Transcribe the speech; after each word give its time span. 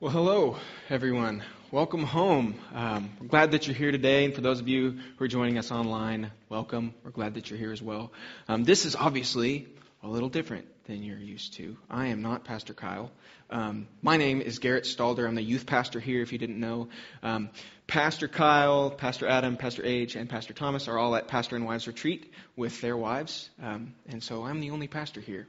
Well, 0.00 0.10
hello, 0.10 0.56
everyone. 0.90 1.44
Welcome 1.70 2.02
home. 2.02 2.56
Um, 2.74 3.10
we're 3.20 3.28
glad 3.28 3.52
that 3.52 3.68
you're 3.68 3.76
here 3.76 3.92
today. 3.92 4.24
And 4.24 4.34
for 4.34 4.40
those 4.40 4.58
of 4.58 4.66
you 4.66 4.98
who 5.16 5.24
are 5.24 5.28
joining 5.28 5.56
us 5.56 5.70
online, 5.70 6.32
welcome. 6.48 6.94
We're 7.04 7.12
glad 7.12 7.34
that 7.34 7.48
you're 7.48 7.60
here 7.60 7.70
as 7.70 7.80
well. 7.80 8.12
Um, 8.48 8.64
this 8.64 8.86
is 8.86 8.96
obviously 8.96 9.68
a 10.02 10.08
little 10.08 10.28
different 10.28 10.66
than 10.86 11.04
you're 11.04 11.16
used 11.16 11.54
to. 11.54 11.76
I 11.88 12.08
am 12.08 12.22
not 12.22 12.42
Pastor 12.42 12.74
Kyle. 12.74 13.12
Um, 13.50 13.86
my 14.02 14.16
name 14.16 14.40
is 14.40 14.58
Garrett 14.58 14.82
Stalder. 14.82 15.28
I'm 15.28 15.36
the 15.36 15.42
youth 15.42 15.64
pastor 15.64 16.00
here, 16.00 16.22
if 16.22 16.32
you 16.32 16.38
didn't 16.38 16.58
know. 16.58 16.88
Um, 17.22 17.50
pastor 17.86 18.26
Kyle, 18.26 18.90
Pastor 18.90 19.28
Adam, 19.28 19.56
Pastor 19.56 19.84
Age, 19.84 20.16
and 20.16 20.28
Pastor 20.28 20.54
Thomas 20.54 20.88
are 20.88 20.98
all 20.98 21.14
at 21.14 21.28
Pastor 21.28 21.54
and 21.54 21.66
Wives 21.66 21.86
Retreat 21.86 22.32
with 22.56 22.80
their 22.80 22.96
wives. 22.96 23.48
Um, 23.62 23.94
and 24.08 24.24
so 24.24 24.42
I'm 24.42 24.58
the 24.58 24.70
only 24.70 24.88
pastor 24.88 25.20
here. 25.20 25.46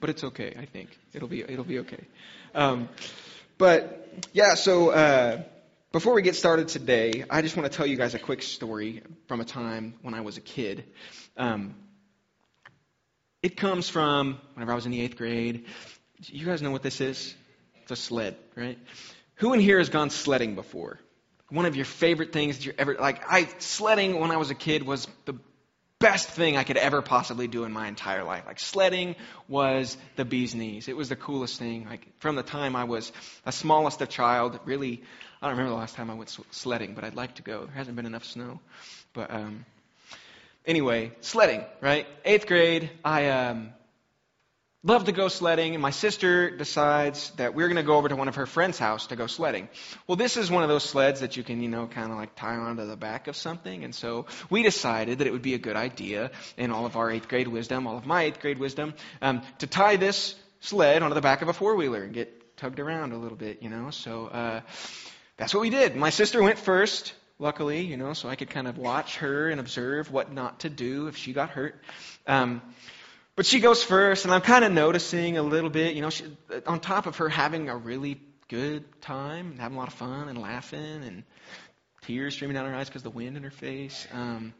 But 0.00 0.10
it's 0.10 0.24
okay. 0.24 0.56
I 0.58 0.64
think 0.64 0.90
it'll 1.12 1.28
be 1.28 1.42
it'll 1.42 1.64
be 1.64 1.80
okay. 1.80 2.04
Um, 2.54 2.88
but 3.58 4.08
yeah, 4.32 4.54
so 4.54 4.90
uh, 4.90 5.42
before 5.92 6.14
we 6.14 6.22
get 6.22 6.34
started 6.34 6.68
today, 6.68 7.24
I 7.28 7.42
just 7.42 7.56
want 7.56 7.70
to 7.70 7.76
tell 7.76 7.86
you 7.86 7.96
guys 7.96 8.14
a 8.14 8.18
quick 8.18 8.42
story 8.42 9.02
from 9.28 9.40
a 9.40 9.44
time 9.44 9.94
when 10.02 10.14
I 10.14 10.22
was 10.22 10.36
a 10.36 10.40
kid. 10.40 10.84
Um, 11.36 11.74
it 13.42 13.56
comes 13.56 13.88
from 13.88 14.38
whenever 14.54 14.72
I 14.72 14.74
was 14.74 14.86
in 14.86 14.92
the 14.92 15.00
eighth 15.00 15.16
grade. 15.16 15.66
You 16.26 16.46
guys 16.46 16.62
know 16.62 16.70
what 16.70 16.82
this 16.82 17.00
is? 17.00 17.34
It's 17.82 17.90
a 17.90 17.96
sled, 17.96 18.36
right? 18.54 18.78
Who 19.36 19.52
in 19.52 19.60
here 19.60 19.78
has 19.78 19.88
gone 19.88 20.10
sledding 20.10 20.54
before? 20.54 21.00
One 21.48 21.66
of 21.66 21.74
your 21.74 21.86
favorite 21.86 22.32
things 22.32 22.58
that 22.58 22.66
you 22.66 22.72
ever 22.78 22.94
like. 22.94 23.22
I 23.30 23.48
sledding 23.58 24.20
when 24.20 24.30
I 24.30 24.36
was 24.36 24.50
a 24.50 24.54
kid 24.54 24.84
was 24.84 25.08
the 25.24 25.34
best 26.00 26.28
thing 26.28 26.56
I 26.56 26.64
could 26.64 26.78
ever 26.78 27.02
possibly 27.02 27.46
do 27.46 27.64
in 27.64 27.72
my 27.72 27.86
entire 27.86 28.24
life. 28.24 28.44
Like 28.46 28.58
sledding 28.58 29.14
was 29.48 29.96
the 30.16 30.24
bee's 30.24 30.54
knees. 30.54 30.88
It 30.88 30.96
was 30.96 31.10
the 31.10 31.16
coolest 31.16 31.58
thing. 31.58 31.86
Like 31.88 32.06
from 32.18 32.34
the 32.34 32.42
time 32.42 32.74
I 32.74 32.84
was 32.84 33.12
the 33.44 33.52
smallest 33.52 34.00
of 34.00 34.08
child, 34.08 34.58
really, 34.64 35.02
I 35.40 35.46
don't 35.46 35.56
remember 35.56 35.70
the 35.70 35.78
last 35.78 35.94
time 35.94 36.10
I 36.10 36.14
went 36.14 36.36
sledding, 36.50 36.94
but 36.94 37.04
I'd 37.04 37.14
like 37.14 37.36
to 37.36 37.42
go. 37.42 37.66
There 37.66 37.74
hasn't 37.74 37.96
been 37.96 38.06
enough 38.06 38.24
snow. 38.24 38.60
But 39.12 39.30
um, 39.30 39.66
anyway, 40.64 41.12
sledding, 41.20 41.64
right? 41.82 42.06
Eighth 42.24 42.46
grade, 42.46 42.90
I 43.04 43.28
um, 43.28 43.70
love 44.82 45.04
to 45.04 45.12
go 45.12 45.28
sledding, 45.28 45.74
and 45.74 45.82
my 45.82 45.90
sister 45.90 46.50
decides 46.56 47.30
that 47.32 47.54
we're 47.54 47.66
going 47.66 47.76
to 47.76 47.82
go 47.82 47.96
over 47.96 48.08
to 48.08 48.16
one 48.16 48.28
of 48.28 48.36
her 48.36 48.46
friend's 48.46 48.78
house 48.78 49.08
to 49.08 49.16
go 49.16 49.26
sledding. 49.26 49.68
Well, 50.06 50.16
this 50.16 50.36
is 50.36 50.50
one 50.50 50.62
of 50.62 50.70
those 50.70 50.84
sleds 50.84 51.20
that 51.20 51.36
you 51.36 51.42
can, 51.42 51.60
you 51.62 51.68
know, 51.68 51.86
kind 51.86 52.10
of 52.10 52.16
like 52.16 52.34
tie 52.34 52.56
onto 52.56 52.86
the 52.86 52.96
back 52.96 53.28
of 53.28 53.36
something, 53.36 53.84
and 53.84 53.94
so 53.94 54.26
we 54.48 54.62
decided 54.62 55.18
that 55.18 55.26
it 55.26 55.32
would 55.32 55.42
be 55.42 55.54
a 55.54 55.58
good 55.58 55.76
idea, 55.76 56.30
in 56.56 56.70
all 56.70 56.86
of 56.86 56.96
our 56.96 57.10
eighth 57.10 57.28
grade 57.28 57.48
wisdom, 57.48 57.86
all 57.86 57.98
of 57.98 58.06
my 58.06 58.22
eighth 58.24 58.40
grade 58.40 58.58
wisdom, 58.58 58.94
um, 59.20 59.42
to 59.58 59.66
tie 59.66 59.96
this 59.96 60.34
sled 60.60 61.02
onto 61.02 61.14
the 61.14 61.20
back 61.20 61.42
of 61.42 61.48
a 61.48 61.52
four 61.52 61.76
wheeler 61.76 62.02
and 62.02 62.14
get 62.14 62.56
tugged 62.56 62.80
around 62.80 63.12
a 63.12 63.18
little 63.18 63.36
bit, 63.36 63.62
you 63.62 63.68
know. 63.68 63.90
So 63.90 64.26
uh, 64.26 64.60
that's 65.36 65.54
what 65.54 65.60
we 65.60 65.70
did. 65.70 65.96
My 65.96 66.10
sister 66.10 66.42
went 66.42 66.58
first. 66.58 67.14
Luckily, 67.38 67.80
you 67.80 67.96
know, 67.96 68.12
so 68.12 68.28
I 68.28 68.36
could 68.36 68.50
kind 68.50 68.68
of 68.68 68.76
watch 68.76 69.16
her 69.16 69.48
and 69.48 69.60
observe 69.60 70.12
what 70.12 70.30
not 70.30 70.60
to 70.60 70.68
do 70.68 71.06
if 71.06 71.16
she 71.16 71.32
got 71.32 71.48
hurt. 71.48 71.80
Um, 72.26 72.60
but 73.40 73.46
she 73.46 73.58
goes 73.60 73.82
first, 73.82 74.26
and 74.26 74.34
I'm 74.34 74.42
kind 74.42 74.66
of 74.66 74.72
noticing 74.72 75.38
a 75.38 75.42
little 75.42 75.70
bit, 75.70 75.94
you 75.94 76.02
know, 76.02 76.10
she, 76.10 76.26
on 76.66 76.78
top 76.78 77.06
of 77.06 77.16
her 77.16 77.30
having 77.30 77.70
a 77.70 77.76
really 77.78 78.20
good 78.48 78.84
time 79.00 79.52
and 79.52 79.58
having 79.58 79.78
a 79.78 79.80
lot 79.80 79.88
of 79.88 79.94
fun 79.94 80.28
and 80.28 80.36
laughing 80.36 81.02
and 81.04 81.22
tears 82.02 82.34
streaming 82.34 82.56
down 82.56 82.66
her 82.66 82.74
eyes 82.74 82.90
because 82.90 83.02
the 83.02 83.08
wind 83.08 83.38
in 83.38 83.42
her 83.42 83.50
face. 83.50 84.06
Um, 84.12 84.52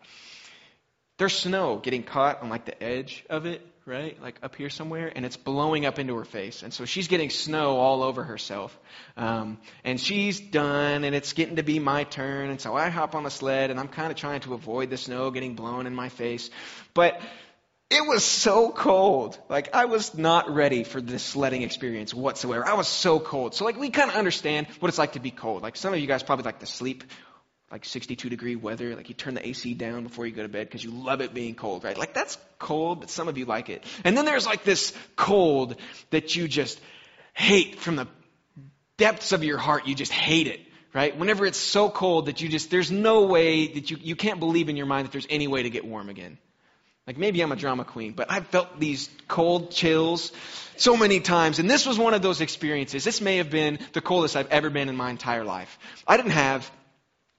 there's 1.19 1.37
snow 1.37 1.77
getting 1.77 2.03
caught 2.05 2.41
on 2.41 2.49
like 2.49 2.65
the 2.65 2.83
edge 2.83 3.23
of 3.29 3.45
it, 3.45 3.61
right? 3.85 4.19
Like 4.23 4.39
up 4.43 4.57
here 4.57 4.71
somewhere, 4.71 5.13
and 5.15 5.27
it's 5.27 5.37
blowing 5.37 5.85
up 5.85 5.99
into 5.99 6.17
her 6.17 6.25
face. 6.25 6.63
And 6.63 6.73
so 6.73 6.87
she's 6.87 7.07
getting 7.07 7.29
snow 7.29 7.77
all 7.77 8.03
over 8.03 8.25
herself. 8.25 8.75
Um, 9.15 9.59
and 9.85 10.01
she's 10.01 10.41
done, 10.41 11.05
and 11.05 11.15
it's 11.15 11.35
getting 11.35 11.57
to 11.57 11.63
be 11.63 11.79
my 11.81 12.05
turn. 12.05 12.49
And 12.49 12.59
so 12.59 12.75
I 12.75 12.89
hop 12.89 13.15
on 13.15 13.25
the 13.25 13.31
sled, 13.31 13.69
and 13.69 13.79
I'm 13.79 13.89
kind 13.89 14.11
of 14.11 14.17
trying 14.17 14.41
to 14.41 14.55
avoid 14.55 14.89
the 14.89 14.97
snow 14.97 15.31
getting 15.31 15.55
blown 15.55 15.87
in 15.87 15.95
my 15.95 16.09
face. 16.09 16.49
But 16.95 17.21
it 17.91 18.07
was 18.07 18.25
so 18.25 18.71
cold. 18.71 19.37
Like, 19.49 19.75
I 19.75 19.87
was 19.87 20.17
not 20.17 20.49
ready 20.49 20.85
for 20.85 21.01
this 21.01 21.25
sledding 21.25 21.63
experience 21.63 22.15
whatsoever. 22.15 22.65
I 22.67 22.75
was 22.75 22.87
so 22.87 23.19
cold. 23.19 23.55
So, 23.55 23.65
like, 23.65 23.79
we 23.79 23.91
kind 23.91 24.09
of 24.09 24.17
understand 24.17 24.69
what 24.79 24.89
it's 24.89 24.99
like 24.99 25.15
to 25.15 25.21
be 25.21 25.33
cold. 25.33 25.63
Like, 25.63 25.75
some 25.77 25.93
of 25.93 25.99
you 25.99 26.07
guys 26.07 26.23
probably 26.23 26.45
like 26.45 26.61
to 26.61 26.67
sleep, 26.67 27.03
like 27.69 27.85
62 27.85 28.29
degree 28.29 28.55
weather. 28.55 28.95
Like, 28.95 29.09
you 29.09 29.17
turn 29.17 29.35
the 29.35 29.45
AC 29.45 29.75
down 29.75 30.05
before 30.05 30.25
you 30.25 30.33
go 30.33 30.43
to 30.43 30.49
bed 30.49 30.69
because 30.69 30.85
you 30.85 30.93
love 30.93 31.21
it 31.21 31.35
being 31.35 31.57
cold, 31.57 31.83
right? 31.83 31.99
Like, 31.99 32.15
that's 32.15 32.39
cold, 32.61 33.01
but 33.01 33.11
some 33.11 33.27
of 33.27 33.37
you 33.37 33.45
like 33.45 33.69
it. 33.71 33.83
And 34.05 34.17
then 34.17 34.25
there's 34.25 34.47
like 34.47 34.63
this 34.63 34.93
cold 35.17 35.75
that 36.11 36.37
you 36.37 36.47
just 36.47 36.81
hate 37.35 37.81
from 37.81 37.97
the 37.97 38.07
depths 38.99 39.33
of 39.33 39.43
your 39.43 39.59
heart. 39.59 39.89
You 39.89 39.95
just 39.95 40.13
hate 40.13 40.47
it 40.47 40.61
right? 40.93 41.17
Whenever 41.17 41.47
it's 41.47 41.57
so 41.57 41.89
cold 41.89 42.27
that 42.27 42.41
you 42.41 42.49
just, 42.49 42.69
there's 42.69 42.91
no 42.91 43.27
way 43.27 43.69
that 43.69 43.93
you, 43.93 43.97
you 44.01 44.17
can't 44.17 44.41
believe 44.41 44.69
in 44.69 44.77
your 44.77 44.87
mind 44.87 45.07
that 45.07 45.13
there's 45.13 45.27
any 45.31 45.47
way 45.47 45.63
to 45.63 45.71
get 45.71 45.85
warm 45.85 46.09
again. 46.09 46.37
Like 47.11 47.19
maybe 47.19 47.41
I'm 47.41 47.51
a 47.51 47.57
drama 47.57 47.85
queen, 47.85 48.13
but 48.13 48.31
I've 48.31 48.47
felt 48.47 48.79
these 48.79 49.11
cold 49.27 49.73
chills 49.73 50.31
so 50.77 50.97
many 50.97 51.19
times. 51.19 51.59
And 51.59 51.69
this 51.69 51.85
was 51.85 51.99
one 51.99 52.15
of 52.15 52.23
those 52.23 52.41
experiences. 52.41 53.03
This 53.03 53.21
may 53.21 53.39
have 53.39 53.51
been 53.51 53.81
the 53.95 54.01
coldest 54.01 54.37
I've 54.37 54.47
ever 54.47 54.71
been 54.71 54.89
in 54.89 54.95
my 54.95 55.11
entire 55.11 55.43
life. 55.43 55.77
I 56.07 56.17
didn't 56.17 56.31
have 56.31 56.71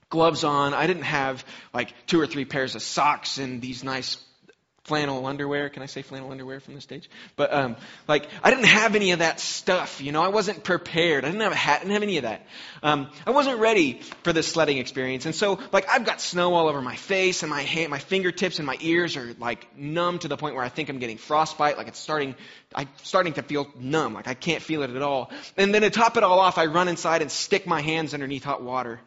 gloves 0.10 0.44
on. 0.44 0.74
I 0.74 0.88
didn't 0.88 1.04
have 1.04 1.46
like 1.74 1.94
two 2.06 2.20
or 2.20 2.28
three 2.28 2.44
pairs 2.44 2.76
of 2.76 2.82
socks 2.82 3.38
and 3.38 3.62
these 3.62 3.82
nice 3.82 4.18
flannel 4.84 5.26
underwear. 5.26 5.70
Can 5.70 5.84
I 5.84 5.86
say 5.86 6.02
flannel 6.02 6.32
underwear 6.32 6.60
from 6.60 6.76
the 6.76 6.82
stage? 6.82 7.10
But 7.36 7.54
um, 7.54 7.76
like, 8.08 8.28
I 8.44 8.50
didn't 8.50 8.66
have 8.66 8.96
any 8.96 9.12
of 9.12 9.20
that 9.20 9.40
stuff. 9.40 10.02
You 10.02 10.12
know, 10.12 10.24
I 10.24 10.30
wasn't 10.30 10.64
prepared. 10.64 11.24
I 11.24 11.28
didn't 11.28 11.42
have 11.42 11.52
a 11.52 11.56
hat. 11.56 11.78
I 11.78 11.84
didn't 11.84 11.94
have 11.94 12.04
any 12.04 12.18
of 12.18 12.24
that. 12.24 12.46
Um, 12.82 13.10
I 13.26 13.32
wasn't 13.32 13.60
ready 13.60 14.02
for 14.24 14.34
this 14.34 14.48
sledding 14.48 14.78
experience. 14.78 15.26
And 15.26 15.36
so, 15.36 15.60
like, 15.72 15.88
I've 15.90 16.06
got 16.06 16.20
snow 16.22 16.54
all 16.54 16.68
over 16.68 16.82
my 16.82 16.96
face 16.96 17.44
and 17.44 17.50
my 17.50 17.62
hand, 17.62 17.90
my 17.92 18.00
fingertips 18.00 18.60
and 18.60 18.66
my 18.66 18.78
ears 18.82 19.18
are 19.18 19.34
like 19.40 19.78
numb 19.78 20.20
to 20.20 20.28
the 20.28 20.38
point 20.38 20.56
where 20.56 20.64
I 20.64 20.70
think 20.70 20.90
I'm 20.90 21.00
getting 21.00 21.18
frostbite. 21.18 21.78
Like 21.78 21.88
it's 21.88 22.00
starting, 22.00 22.36
I'm 22.74 22.90
starting 23.04 23.34
to 23.34 23.44
feel 23.44 23.68
numb. 23.78 24.14
Like 24.14 24.28
I 24.28 24.34
can't 24.34 24.62
feel 24.62 24.84
it 24.84 24.90
at 24.90 25.02
all. 25.02 25.32
And 25.58 25.74
then 25.74 25.82
to 25.84 25.90
top 25.90 26.18
it 26.18 26.24
all 26.24 26.40
off, 26.40 26.58
I 26.58 26.66
run 26.66 26.88
inside 26.88 27.22
and 27.22 27.32
stick 27.32 27.68
my 27.68 27.82
hands 27.82 28.14
underneath 28.14 28.44
hot 28.44 28.64
water. 28.64 29.00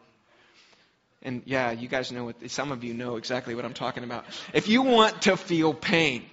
And 1.25 1.41
yeah, 1.45 1.71
you 1.71 1.87
guys 1.87 2.11
know 2.11 2.25
what, 2.25 2.51
some 2.51 2.71
of 2.71 2.83
you 2.83 2.93
know 2.93 3.15
exactly 3.15 3.55
what 3.55 3.65
I'm 3.65 3.73
talking 3.73 4.03
about. 4.03 4.25
If 4.53 4.67
you 4.67 4.83
want 4.83 5.23
to 5.23 5.35
feel 5.35 5.73
pain, 5.73 6.23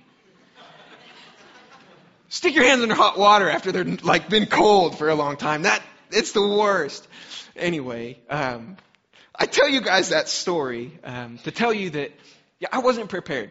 stick 2.29 2.55
your 2.55 2.65
hands 2.65 2.83
under 2.83 2.95
hot 2.95 3.19
water 3.19 3.49
after 3.49 3.73
they're 3.73 3.85
like 3.85 4.29
been 4.29 4.45
cold 4.45 4.99
for 4.99 5.09
a 5.09 5.15
long 5.15 5.39
time. 5.39 5.63
That, 5.63 5.83
it's 6.11 6.33
the 6.33 6.47
worst. 6.47 7.09
Anyway, 7.57 8.19
um, 8.29 8.77
I 9.35 9.47
tell 9.47 9.67
you 9.67 9.81
guys 9.81 10.11
that 10.11 10.29
story 10.29 10.99
um, 11.05 11.39
to 11.45 11.51
tell 11.51 11.73
you 11.73 11.89
that 11.91 12.13
yeah, 12.61 12.69
I 12.71 12.81
wasn't 12.81 13.09
prepared 13.09 13.51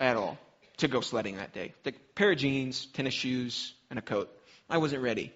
at 0.00 0.16
all 0.16 0.38
to 0.78 0.88
go 0.88 1.02
sledding 1.02 1.36
that 1.36 1.52
day. 1.52 1.74
The 1.82 1.92
pair 2.14 2.32
of 2.32 2.38
jeans, 2.38 2.86
tennis 2.86 3.12
shoes, 3.12 3.74
and 3.90 3.98
a 3.98 4.02
coat. 4.02 4.30
I 4.70 4.78
wasn't 4.78 5.02
ready. 5.02 5.34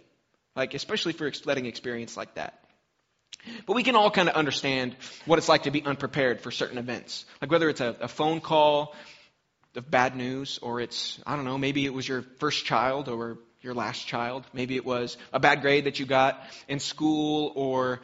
Like, 0.57 0.73
especially 0.73 1.13
for 1.13 1.27
a 1.27 1.35
sledding 1.35 1.67
experience 1.67 2.17
like 2.17 2.37
that. 2.37 2.62
But 3.67 3.75
we 3.75 3.83
can 3.83 3.97
all 3.97 4.11
kind 4.11 4.29
of 4.29 4.35
understand 4.35 4.97
what 5.27 5.39
it's 5.39 5.49
like 5.49 5.65
to 5.65 5.71
be 5.71 5.83
unprepared 5.83 6.41
for 6.41 6.51
certain 6.51 6.79
events. 6.79 7.25
Like 7.41 7.51
whether 7.51 7.69
it's 7.69 7.81
a, 7.81 7.97
a, 8.01 8.09
phone 8.09 8.41
call 8.41 8.95
of 9.75 9.91
bad 9.91 10.17
news, 10.17 10.59
or 10.63 10.81
it's, 10.81 11.21
I 11.27 11.37
don't 11.37 11.45
know, 11.45 11.59
maybe 11.59 11.85
it 11.85 11.93
was 11.95 12.07
your 12.07 12.23
first 12.39 12.65
child 12.65 13.09
or 13.09 13.39
your 13.61 13.75
last 13.75 14.07
child. 14.07 14.45
Maybe 14.53 14.77
it 14.77 14.85
was 14.85 15.17
a 15.33 15.41
bad 15.41 15.63
grade 15.63 15.85
that 15.85 15.99
you 15.99 16.07
got 16.07 16.43
in 16.69 16.79
school, 16.79 17.53
or 17.55 18.01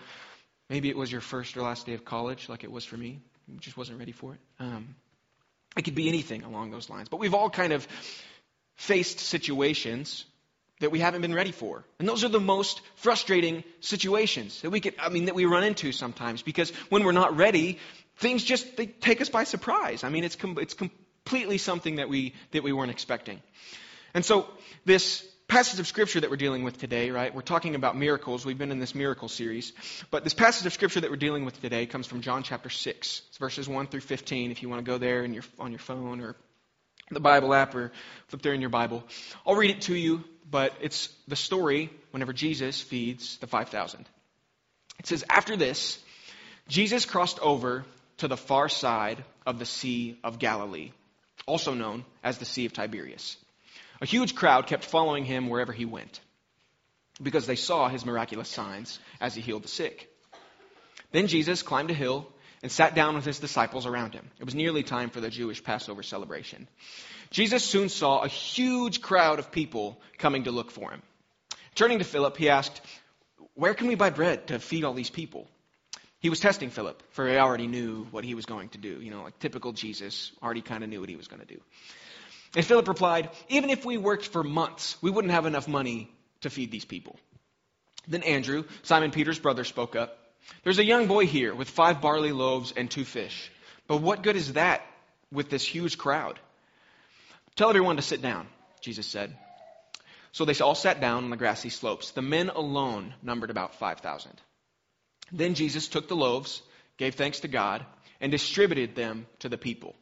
maybe 0.70 0.88
it 0.88 0.96
was 0.96 1.10
your 1.10 1.20
first 1.20 1.56
or 1.56 1.62
last 1.62 1.86
day 1.86 1.94
of 1.94 2.04
college, 2.04 2.48
like 2.48 2.64
it 2.64 2.72
was 2.72 2.84
for 2.84 2.96
me. 2.96 3.20
I 3.48 3.58
just 3.58 3.76
wasn't 3.76 3.98
ready 3.98 4.12
for 4.12 4.34
it. 4.34 4.40
Um, 4.58 4.94
it 5.76 5.82
could 5.82 5.94
be 5.94 6.08
anything 6.08 6.42
along 6.44 6.70
those 6.70 6.90
lines. 6.90 7.08
But 7.08 7.20
we've 7.20 7.34
all 7.34 7.50
kind 7.50 7.72
of 7.72 7.86
faced 8.76 9.20
situations 9.20 10.24
that 10.80 10.90
we 10.90 11.00
haven't 11.00 11.22
been 11.22 11.34
ready 11.34 11.52
for. 11.52 11.84
And 11.98 12.08
those 12.08 12.24
are 12.24 12.28
the 12.28 12.40
most 12.40 12.80
frustrating 12.96 13.64
situations 13.80 14.62
that 14.62 14.70
we 14.70 14.80
get, 14.80 14.94
I 14.98 15.08
mean, 15.08 15.26
that 15.26 15.34
we 15.34 15.44
run 15.44 15.64
into 15.64 15.92
sometimes 15.92 16.42
because 16.42 16.70
when 16.88 17.04
we're 17.04 17.12
not 17.12 17.36
ready, 17.36 17.78
things 18.16 18.44
just, 18.44 18.76
they 18.76 18.86
take 18.86 19.20
us 19.20 19.28
by 19.28 19.44
surprise. 19.44 20.04
I 20.04 20.08
mean, 20.08 20.24
it's, 20.24 20.36
com- 20.36 20.58
it's 20.58 20.74
completely 20.74 21.58
something 21.58 21.96
that 21.96 22.08
we, 22.08 22.34
that 22.52 22.62
we 22.62 22.72
weren't 22.72 22.90
expecting. 22.90 23.40
And 24.14 24.24
so 24.24 24.48
this 24.84 25.26
passage 25.48 25.80
of 25.80 25.86
scripture 25.86 26.20
that 26.20 26.30
we're 26.30 26.36
dealing 26.36 26.62
with 26.62 26.78
today, 26.78 27.10
right? 27.10 27.34
We're 27.34 27.40
talking 27.40 27.74
about 27.74 27.96
miracles. 27.96 28.44
We've 28.44 28.58
been 28.58 28.70
in 28.70 28.78
this 28.78 28.94
miracle 28.94 29.28
series. 29.28 29.72
But 30.10 30.22
this 30.22 30.34
passage 30.34 30.66
of 30.66 30.72
scripture 30.74 31.00
that 31.00 31.10
we're 31.10 31.16
dealing 31.16 31.44
with 31.44 31.60
today 31.60 31.86
comes 31.86 32.06
from 32.06 32.20
John 32.20 32.42
chapter 32.42 32.68
6. 32.68 33.22
It's 33.28 33.38
verses 33.38 33.66
1 33.68 33.86
through 33.86 34.00
15 34.00 34.50
if 34.50 34.62
you 34.62 34.68
want 34.68 34.84
to 34.84 34.90
go 34.90 34.98
there 34.98 35.24
your, 35.24 35.44
on 35.58 35.72
your 35.72 35.78
phone 35.78 36.20
or 36.20 36.36
the 37.10 37.20
Bible 37.20 37.54
app 37.54 37.74
or 37.74 37.92
flip 38.28 38.42
there 38.42 38.52
in 38.52 38.60
your 38.60 38.70
Bible. 38.70 39.04
I'll 39.46 39.54
read 39.54 39.70
it 39.70 39.82
to 39.82 39.94
you 39.94 40.22
but 40.50 40.72
it's 40.80 41.08
the 41.26 41.36
story 41.36 41.90
whenever 42.10 42.32
Jesus 42.32 42.80
feeds 42.80 43.38
the 43.38 43.46
5,000. 43.46 44.06
It 44.98 45.06
says, 45.06 45.24
After 45.28 45.56
this, 45.56 45.98
Jesus 46.68 47.04
crossed 47.04 47.38
over 47.40 47.84
to 48.18 48.28
the 48.28 48.36
far 48.36 48.68
side 48.68 49.24
of 49.46 49.58
the 49.58 49.66
Sea 49.66 50.18
of 50.24 50.38
Galilee, 50.38 50.92
also 51.46 51.74
known 51.74 52.04
as 52.22 52.38
the 52.38 52.44
Sea 52.44 52.66
of 52.66 52.72
Tiberias. 52.72 53.36
A 54.00 54.06
huge 54.06 54.34
crowd 54.34 54.66
kept 54.66 54.84
following 54.84 55.24
him 55.24 55.48
wherever 55.48 55.72
he 55.72 55.84
went 55.84 56.20
because 57.20 57.46
they 57.46 57.56
saw 57.56 57.88
his 57.88 58.06
miraculous 58.06 58.48
signs 58.48 58.98
as 59.20 59.34
he 59.34 59.40
healed 59.40 59.64
the 59.64 59.68
sick. 59.68 60.08
Then 61.10 61.26
Jesus 61.26 61.62
climbed 61.62 61.90
a 61.90 61.94
hill 61.94 62.28
and 62.62 62.70
sat 62.70 62.94
down 62.94 63.14
with 63.14 63.24
his 63.24 63.38
disciples 63.38 63.86
around 63.86 64.14
him. 64.14 64.30
It 64.38 64.44
was 64.44 64.54
nearly 64.54 64.82
time 64.82 65.10
for 65.10 65.20
the 65.20 65.30
Jewish 65.30 65.62
Passover 65.62 66.02
celebration. 66.02 66.68
Jesus 67.30 67.62
soon 67.62 67.88
saw 67.88 68.20
a 68.20 68.28
huge 68.28 69.00
crowd 69.00 69.38
of 69.38 69.52
people 69.52 70.00
coming 70.18 70.44
to 70.44 70.50
look 70.50 70.70
for 70.70 70.90
him. 70.90 71.02
Turning 71.74 71.98
to 71.98 72.04
Philip, 72.04 72.36
he 72.36 72.48
asked, 72.48 72.80
Where 73.54 73.74
can 73.74 73.86
we 73.86 73.94
buy 73.94 74.10
bread 74.10 74.48
to 74.48 74.58
feed 74.58 74.84
all 74.84 74.94
these 74.94 75.10
people? 75.10 75.48
He 76.20 76.30
was 76.30 76.40
testing 76.40 76.70
Philip, 76.70 77.00
for 77.10 77.28
he 77.28 77.36
already 77.36 77.68
knew 77.68 78.04
what 78.10 78.24
he 78.24 78.34
was 78.34 78.44
going 78.44 78.70
to 78.70 78.78
do. 78.78 79.00
You 79.00 79.10
know, 79.10 79.22
like 79.22 79.38
typical 79.38 79.72
Jesus, 79.72 80.32
already 80.42 80.62
kind 80.62 80.82
of 80.82 80.90
knew 80.90 81.00
what 81.00 81.08
he 81.08 81.16
was 81.16 81.28
going 81.28 81.40
to 81.40 81.46
do. 81.46 81.60
And 82.56 82.64
Philip 82.64 82.88
replied, 82.88 83.30
Even 83.48 83.70
if 83.70 83.84
we 83.84 83.98
worked 83.98 84.26
for 84.26 84.42
months, 84.42 85.00
we 85.00 85.10
wouldn't 85.10 85.32
have 85.32 85.46
enough 85.46 85.68
money 85.68 86.10
to 86.40 86.50
feed 86.50 86.70
these 86.70 86.84
people. 86.84 87.16
Then 88.08 88.22
Andrew, 88.22 88.64
Simon 88.82 89.10
Peter's 89.10 89.38
brother, 89.38 89.64
spoke 89.64 89.94
up. 89.94 90.18
There's 90.64 90.78
a 90.78 90.84
young 90.84 91.06
boy 91.06 91.26
here 91.26 91.54
with 91.54 91.70
five 91.70 92.00
barley 92.00 92.32
loaves 92.32 92.72
and 92.76 92.90
two 92.90 93.04
fish. 93.04 93.50
But 93.86 94.02
what 94.02 94.22
good 94.22 94.36
is 94.36 94.54
that 94.54 94.82
with 95.32 95.50
this 95.50 95.64
huge 95.64 95.98
crowd? 95.98 96.38
Tell 97.56 97.70
everyone 97.70 97.96
to 97.96 98.02
sit 98.02 98.22
down, 98.22 98.46
Jesus 98.80 99.06
said. 99.06 99.36
So 100.32 100.44
they 100.44 100.54
all 100.60 100.74
sat 100.74 101.00
down 101.00 101.24
on 101.24 101.30
the 101.30 101.36
grassy 101.36 101.70
slopes. 101.70 102.10
The 102.12 102.22
men 102.22 102.50
alone 102.50 103.14
numbered 103.22 103.50
about 103.50 103.76
5,000. 103.76 104.30
Then 105.32 105.54
Jesus 105.54 105.88
took 105.88 106.08
the 106.08 106.16
loaves, 106.16 106.62
gave 106.96 107.14
thanks 107.14 107.40
to 107.40 107.48
God, 107.48 107.84
and 108.20 108.30
distributed 108.30 108.94
them 108.94 109.26
to 109.40 109.48
the 109.48 109.58
people. 109.58 109.94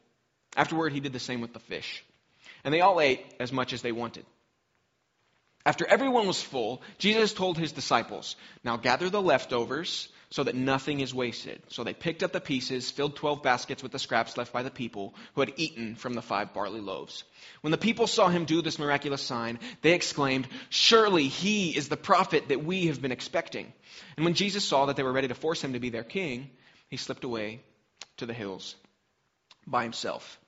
Afterward, 0.55 0.93
he 0.93 0.99
did 0.99 1.13
the 1.13 1.19
same 1.19 1.41
with 1.41 1.53
the 1.53 1.59
fish. 1.59 2.03
And 2.63 2.73
they 2.73 2.81
all 2.81 2.99
ate 2.99 3.25
as 3.39 3.51
much 3.51 3.73
as 3.73 3.81
they 3.81 3.91
wanted. 3.91 4.25
After 5.65 5.85
everyone 5.85 6.27
was 6.27 6.41
full, 6.41 6.81
Jesus 6.97 7.33
told 7.33 7.57
his 7.57 7.71
disciples, 7.71 8.35
Now 8.63 8.77
gather 8.77 9.09
the 9.09 9.21
leftovers 9.21 10.07
so 10.29 10.43
that 10.43 10.55
nothing 10.55 10.99
is 10.99 11.13
wasted. 11.13 11.61
So 11.69 11.83
they 11.83 11.93
picked 11.93 12.21
up 12.21 12.33
the 12.33 12.41
pieces, 12.41 12.91
filled 12.91 13.15
12 13.15 13.41
baskets 13.41 13.81
with 13.81 13.93
the 13.93 13.99
scraps 13.99 14.37
left 14.37 14.51
by 14.51 14.61
the 14.61 14.69
people 14.69 15.15
who 15.33 15.41
had 15.41 15.53
eaten 15.55 15.95
from 15.95 16.13
the 16.13 16.21
five 16.21 16.53
barley 16.53 16.81
loaves. 16.81 17.23
When 17.61 17.71
the 17.71 17.77
people 17.77 18.07
saw 18.07 18.27
him 18.27 18.45
do 18.45 18.61
this 18.61 18.79
miraculous 18.79 19.21
sign, 19.21 19.59
they 19.81 19.93
exclaimed, 19.93 20.47
Surely 20.69 21.29
he 21.29 21.75
is 21.75 21.87
the 21.87 21.97
prophet 21.97 22.49
that 22.49 22.63
we 22.63 22.87
have 22.87 23.01
been 23.01 23.13
expecting. 23.13 23.71
And 24.17 24.25
when 24.25 24.33
Jesus 24.33 24.65
saw 24.65 24.87
that 24.87 24.97
they 24.97 25.03
were 25.03 25.13
ready 25.13 25.29
to 25.29 25.35
force 25.35 25.63
him 25.63 25.73
to 25.73 25.79
be 25.79 25.89
their 25.89 26.03
king, 26.03 26.49
he 26.89 26.97
slipped 26.97 27.23
away 27.23 27.61
to 28.17 28.25
the 28.25 28.33
hills 28.33 28.75
by 29.65 29.83
himself. 29.83 30.39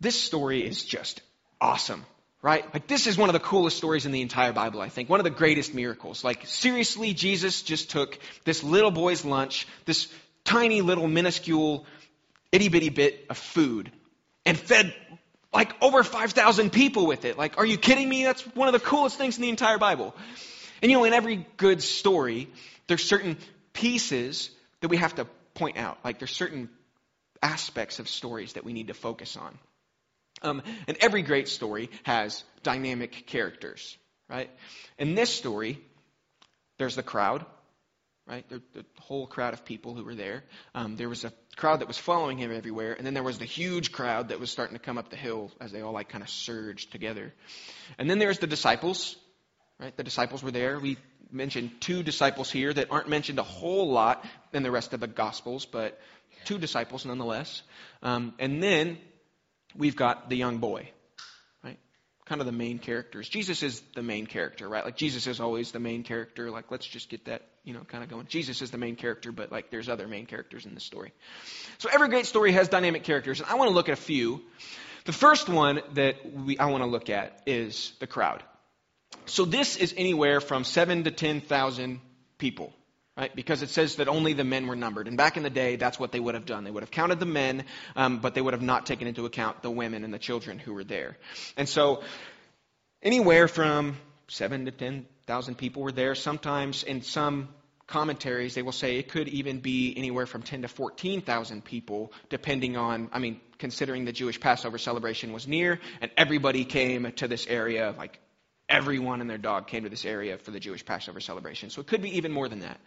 This 0.00 0.20
story 0.20 0.64
is 0.64 0.84
just 0.84 1.20
awesome 1.60 2.04
right? 2.42 2.64
Like, 2.72 2.86
this 2.86 3.06
is 3.06 3.18
one 3.18 3.28
of 3.28 3.32
the 3.32 3.40
coolest 3.40 3.76
stories 3.76 4.06
in 4.06 4.12
the 4.12 4.22
entire 4.22 4.52
Bible, 4.52 4.80
I 4.80 4.88
think. 4.88 5.08
One 5.08 5.20
of 5.20 5.24
the 5.24 5.30
greatest 5.30 5.74
miracles. 5.74 6.22
Like, 6.22 6.46
seriously, 6.46 7.14
Jesus 7.14 7.62
just 7.62 7.90
took 7.90 8.18
this 8.44 8.62
little 8.62 8.90
boy's 8.90 9.24
lunch, 9.24 9.66
this 9.84 10.08
tiny 10.44 10.80
little 10.80 11.08
minuscule 11.08 11.84
itty 12.52 12.68
bitty 12.68 12.88
bit 12.90 13.26
of 13.28 13.36
food, 13.36 13.90
and 14.46 14.58
fed 14.58 14.94
like 15.52 15.74
over 15.82 16.04
5,000 16.04 16.70
people 16.70 17.06
with 17.06 17.24
it. 17.24 17.38
Like, 17.38 17.58
are 17.58 17.66
you 17.66 17.78
kidding 17.78 18.08
me? 18.08 18.24
That's 18.24 18.42
one 18.54 18.68
of 18.68 18.72
the 18.72 18.80
coolest 18.80 19.16
things 19.16 19.36
in 19.36 19.42
the 19.42 19.48
entire 19.48 19.78
Bible. 19.78 20.14
And 20.82 20.90
you 20.90 20.98
know, 20.98 21.04
in 21.04 21.12
every 21.12 21.46
good 21.56 21.82
story, 21.82 22.48
there's 22.86 23.04
certain 23.04 23.36
pieces 23.72 24.50
that 24.80 24.88
we 24.88 24.98
have 24.98 25.14
to 25.16 25.26
point 25.54 25.76
out. 25.76 25.98
Like, 26.04 26.18
there's 26.18 26.34
certain 26.34 26.68
aspects 27.42 27.98
of 27.98 28.08
stories 28.08 28.54
that 28.54 28.64
we 28.64 28.72
need 28.72 28.88
to 28.88 28.94
focus 28.94 29.36
on. 29.36 29.58
Um, 30.42 30.62
and 30.86 30.96
every 31.00 31.22
great 31.22 31.48
story 31.48 31.90
has 32.04 32.44
dynamic 32.62 33.26
characters, 33.26 33.96
right? 34.28 34.50
In 34.98 35.14
this 35.14 35.30
story, 35.30 35.78
there's 36.78 36.96
the 36.96 37.02
crowd, 37.02 37.44
right? 38.26 38.48
The, 38.48 38.62
the 38.74 38.84
whole 39.00 39.26
crowd 39.26 39.54
of 39.54 39.64
people 39.64 39.94
who 39.94 40.04
were 40.04 40.14
there. 40.14 40.44
Um, 40.74 40.96
there 40.96 41.08
was 41.08 41.24
a 41.24 41.32
crowd 41.56 41.80
that 41.80 41.88
was 41.88 41.98
following 41.98 42.38
him 42.38 42.54
everywhere, 42.54 42.92
and 42.92 43.06
then 43.06 43.14
there 43.14 43.22
was 43.22 43.38
the 43.38 43.44
huge 43.44 43.90
crowd 43.90 44.28
that 44.28 44.38
was 44.38 44.50
starting 44.50 44.76
to 44.76 44.82
come 44.82 44.98
up 44.98 45.10
the 45.10 45.16
hill 45.16 45.50
as 45.60 45.72
they 45.72 45.80
all 45.80 45.92
like 45.92 46.08
kind 46.08 46.22
of 46.22 46.30
surged 46.30 46.92
together. 46.92 47.32
And 47.98 48.08
then 48.08 48.18
there's 48.18 48.38
the 48.38 48.46
disciples, 48.46 49.16
right? 49.80 49.96
The 49.96 50.04
disciples 50.04 50.42
were 50.42 50.50
there. 50.50 50.78
We 50.78 50.98
mentioned 51.30 51.80
two 51.80 52.02
disciples 52.02 52.50
here 52.50 52.72
that 52.72 52.90
aren't 52.90 53.08
mentioned 53.08 53.38
a 53.38 53.42
whole 53.44 53.90
lot 53.90 54.24
in 54.52 54.62
the 54.62 54.70
rest 54.70 54.92
of 54.92 55.00
the 55.00 55.06
Gospels, 55.06 55.66
but 55.66 55.98
two 56.44 56.58
disciples 56.58 57.04
nonetheless. 57.04 57.62
Um, 58.02 58.34
and 58.38 58.62
then 58.62 58.98
we've 59.76 59.96
got 59.96 60.28
the 60.28 60.36
young 60.36 60.58
boy, 60.58 60.90
right? 61.62 61.78
Kind 62.26 62.40
of 62.40 62.46
the 62.46 62.52
main 62.52 62.78
characters. 62.78 63.28
Jesus 63.28 63.62
is 63.62 63.82
the 63.94 64.02
main 64.02 64.26
character, 64.26 64.68
right? 64.68 64.84
Like 64.84 64.96
Jesus 64.96 65.26
is 65.26 65.40
always 65.40 65.72
the 65.72 65.78
main 65.78 66.02
character. 66.02 66.50
Like 66.50 66.70
let's 66.70 66.86
just 66.86 67.08
get 67.08 67.26
that, 67.26 67.42
you 67.64 67.74
know, 67.74 67.80
kind 67.80 68.02
of 68.02 68.10
going. 68.10 68.26
Jesus 68.26 68.62
is 68.62 68.70
the 68.70 68.78
main 68.78 68.96
character, 68.96 69.32
but 69.32 69.52
like 69.52 69.70
there's 69.70 69.88
other 69.88 70.08
main 70.08 70.26
characters 70.26 70.66
in 70.66 70.74
the 70.74 70.80
story. 70.80 71.12
So 71.78 71.88
every 71.92 72.08
great 72.08 72.26
story 72.26 72.52
has 72.52 72.68
dynamic 72.68 73.04
characters, 73.04 73.40
and 73.40 73.48
I 73.48 73.54
want 73.54 73.68
to 73.70 73.74
look 73.74 73.88
at 73.88 73.92
a 73.92 74.02
few. 74.02 74.42
The 75.04 75.12
first 75.12 75.48
one 75.48 75.80
that 75.94 76.16
we, 76.32 76.58
I 76.58 76.66
want 76.66 76.82
to 76.82 76.88
look 76.88 77.08
at 77.08 77.42
is 77.46 77.92
the 78.00 78.06
crowd. 78.06 78.42
So 79.26 79.44
this 79.44 79.76
is 79.76 79.94
anywhere 79.96 80.40
from 80.40 80.64
seven 80.64 81.04
to 81.04 81.10
ten 81.10 81.40
thousand 81.40 82.00
people 82.38 82.72
right? 83.18 83.34
Because 83.34 83.62
it 83.62 83.70
says 83.70 83.96
that 83.96 84.06
only 84.08 84.32
the 84.32 84.44
men 84.44 84.68
were 84.68 84.76
numbered. 84.76 85.08
And 85.08 85.16
back 85.16 85.36
in 85.36 85.42
the 85.42 85.50
day, 85.50 85.76
that's 85.76 85.98
what 85.98 86.12
they 86.12 86.20
would 86.20 86.34
have 86.34 86.46
done. 86.46 86.62
They 86.62 86.70
would 86.70 86.84
have 86.84 86.92
counted 86.92 87.18
the 87.18 87.26
men, 87.26 87.64
um, 87.96 88.20
but 88.20 88.34
they 88.34 88.40
would 88.40 88.54
have 88.54 88.62
not 88.62 88.86
taken 88.86 89.08
into 89.08 89.26
account 89.26 89.60
the 89.62 89.70
women 89.70 90.04
and 90.04 90.14
the 90.14 90.18
children 90.18 90.58
who 90.58 90.72
were 90.72 90.84
there. 90.84 91.18
And 91.56 91.68
so, 91.68 92.02
anywhere 93.02 93.48
from 93.48 93.96
seven 94.28 94.66
to 94.66 94.70
ten 94.70 95.06
thousand 95.26 95.56
people 95.56 95.82
were 95.82 95.92
there. 95.92 96.14
Sometimes, 96.14 96.84
in 96.84 97.02
some 97.02 97.48
commentaries, 97.88 98.54
they 98.54 98.62
will 98.62 98.72
say 98.72 98.98
it 98.98 99.08
could 99.08 99.28
even 99.28 99.58
be 99.58 99.94
anywhere 99.96 100.26
from 100.26 100.42
ten 100.42 100.62
to 100.62 100.68
fourteen 100.68 101.20
thousand 101.20 101.64
people, 101.64 102.12
depending 102.28 102.76
on. 102.76 103.10
I 103.12 103.18
mean, 103.18 103.40
considering 103.58 104.04
the 104.04 104.12
Jewish 104.12 104.38
Passover 104.38 104.78
celebration 104.78 105.32
was 105.32 105.48
near, 105.48 105.80
and 106.00 106.10
everybody 106.16 106.64
came 106.64 107.10
to 107.16 107.26
this 107.26 107.48
area, 107.48 107.94
like 107.98 108.20
everyone 108.68 109.20
and 109.20 109.30
their 109.30 109.38
dog 109.38 109.66
came 109.66 109.84
to 109.84 109.88
this 109.88 110.04
area 110.04 110.38
for 110.38 110.50
the 110.50 110.60
Jewish 110.60 110.84
Passover 110.84 111.20
celebration. 111.20 111.70
So 111.70 111.80
it 111.80 111.86
could 111.86 112.02
be 112.02 112.16
even 112.16 112.32
more 112.32 112.48
than 112.48 112.60
that. 112.60 112.78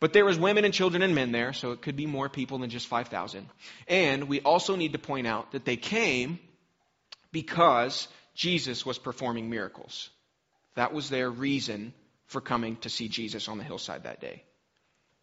But 0.00 0.12
there 0.12 0.24
was 0.24 0.38
women 0.38 0.64
and 0.64 0.72
children 0.72 1.02
and 1.02 1.14
men 1.14 1.32
there, 1.32 1.52
so 1.52 1.72
it 1.72 1.82
could 1.82 1.96
be 1.96 2.06
more 2.06 2.28
people 2.28 2.58
than 2.58 2.70
just 2.70 2.86
5,000. 2.86 3.48
And 3.88 4.28
we 4.28 4.40
also 4.40 4.76
need 4.76 4.92
to 4.92 4.98
point 4.98 5.26
out 5.26 5.52
that 5.52 5.64
they 5.64 5.76
came 5.76 6.38
because 7.32 8.06
Jesus 8.34 8.86
was 8.86 8.98
performing 8.98 9.50
miracles. 9.50 10.10
That 10.76 10.92
was 10.92 11.10
their 11.10 11.28
reason 11.28 11.92
for 12.26 12.40
coming 12.40 12.76
to 12.76 12.88
see 12.88 13.08
Jesus 13.08 13.48
on 13.48 13.58
the 13.58 13.64
hillside 13.64 14.04
that 14.04 14.20
day. 14.20 14.44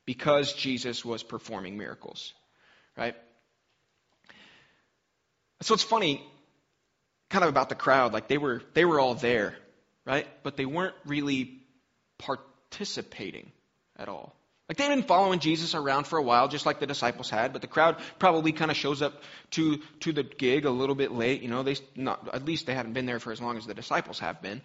Because 0.05 0.51
Jesus 0.53 1.05
was 1.05 1.23
performing 1.23 1.77
miracles. 1.77 2.33
Right? 2.97 3.15
So 5.61 5.73
it's 5.73 5.83
funny, 5.83 6.21
kind 7.29 7.43
of 7.43 7.49
about 7.49 7.69
the 7.69 7.75
crowd. 7.75 8.11
Like 8.11 8.27
they 8.27 8.37
were 8.37 8.61
they 8.73 8.83
were 8.83 8.99
all 8.99 9.15
there 9.15 9.55
right? 10.05 10.27
But 10.43 10.57
they 10.57 10.65
weren't 10.65 10.95
really 11.05 11.59
participating 12.17 13.51
at 13.97 14.09
all. 14.09 14.35
Like 14.67 14.79
they'd 14.79 14.87
been 14.87 15.03
following 15.03 15.37
Jesus 15.37 15.75
around 15.75 16.07
for 16.07 16.17
a 16.17 16.23
while, 16.23 16.47
just 16.47 16.65
like 16.65 16.79
the 16.79 16.87
disciples 16.87 17.29
had, 17.29 17.53
but 17.53 17.61
the 17.61 17.67
crowd 17.67 17.97
probably 18.17 18.51
kind 18.51 18.71
of 18.71 18.77
shows 18.77 19.03
up 19.03 19.21
to 19.51 19.77
to 19.99 20.11
the 20.11 20.23
gig 20.23 20.65
a 20.65 20.71
little 20.71 20.95
bit 20.95 21.11
late. 21.11 21.43
You 21.43 21.49
know, 21.49 21.61
they 21.61 21.75
not 21.95 22.33
at 22.33 22.45
least 22.45 22.65
they 22.65 22.73
haven't 22.73 22.93
been 22.93 23.05
there 23.05 23.19
for 23.19 23.31
as 23.31 23.39
long 23.39 23.57
as 23.57 23.67
the 23.67 23.75
disciples 23.75 24.17
have 24.19 24.41
been, 24.41 24.63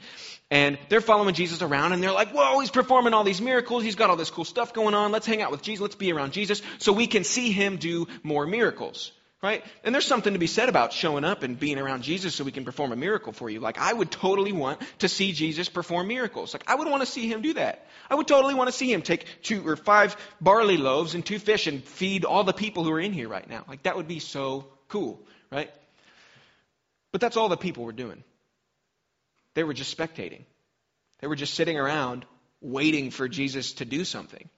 and 0.51 0.79
they're 0.89 1.03
following 1.03 1.35
Jesus 1.35 1.61
around, 1.61 1.93
and 1.93 2.03
they're 2.03 2.13
like, 2.13 2.31
"Whoa, 2.31 2.61
he's 2.61 2.71
performing 2.71 3.13
all 3.13 3.25
these 3.25 3.43
miracles. 3.43 3.83
He's 3.83 3.95
got 3.95 4.09
all 4.09 4.17
this 4.17 4.31
cool 4.31 4.47
stuff 4.47 4.73
going 4.73 4.95
on. 4.95 5.13
Let's 5.13 5.27
hang 5.27 5.43
out 5.43 5.51
with 5.51 5.61
Jesus. 5.61 5.83
Let's 5.83 5.97
be 5.97 6.11
around 6.13 6.33
Jesus, 6.33 6.63
so 6.79 6.95
we 6.95 7.07
can 7.07 7.23
see 7.23 7.53
him 7.53 7.77
do 7.77 8.09
more 8.23 8.47
miracles." 8.47 9.13
Right? 9.43 9.65
And 9.85 9.95
there's 9.95 10.07
something 10.07 10.35
to 10.35 10.39
be 10.39 10.47
said 10.47 10.69
about 10.69 10.93
showing 10.93 11.25
up 11.25 11.43
and 11.43 11.59
being 11.59 11.79
around 11.79 12.03
Jesus 12.03 12.35
so 12.35 12.45
we 12.45 12.53
can 12.53 12.67
perform 12.67 12.93
a 12.93 12.97
miracle 12.97 13.33
for 13.33 13.49
you. 13.49 13.59
Like, 13.59 13.79
I 13.79 13.91
would 13.91 14.11
totally 14.11 14.53
want 14.53 14.83
to 14.99 15.09
see 15.09 15.33
Jesus 15.33 15.71
perform 15.71 16.09
miracles. 16.09 16.53
Like, 16.53 16.65
I 16.67 16.75
would 16.75 16.87
want 16.87 17.03
to 17.03 17.07
see 17.07 17.27
him 17.27 17.41
do 17.41 17.55
that. 17.55 17.87
I 18.11 18.17
would 18.17 18.29
totally 18.29 18.53
want 18.53 18.69
to 18.69 18.73
see 18.73 18.93
him 18.93 19.01
take 19.01 19.25
two 19.43 19.67
or 19.67 19.77
five 19.77 20.15
barley 20.43 20.77
loaves 20.77 21.15
and 21.15 21.25
two 21.25 21.39
fish 21.39 21.67
and 21.67 21.83
feed 21.83 22.27
all 22.27 22.45
the 22.45 22.53
people 22.53 22.85
who 22.85 22.93
are 22.93 23.01
in 23.01 23.15
here 23.15 23.31
right 23.31 23.49
now. 23.49 23.65
Like, 23.67 23.85
that 23.85 23.97
would 23.97 24.09
be 24.09 24.19
so 24.19 24.67
cool, 24.89 25.19
right? 25.51 25.71
But 27.11 27.23
that's 27.23 27.39
all 27.39 27.49
the 27.49 27.57
people 27.57 27.85
were 27.85 27.93
doing. 27.93 28.23
They 29.55 29.65
were 29.65 29.75
just 29.75 29.97
spectating. 29.97 30.45
They 31.21 31.27
were 31.27 31.37
just 31.37 31.55
sitting 31.55 31.79
around 31.79 32.27
waiting 32.61 33.11
for 33.11 33.27
Jesus 33.27 33.73
to 33.75 33.87
do 33.87 34.05
something. 34.05 34.51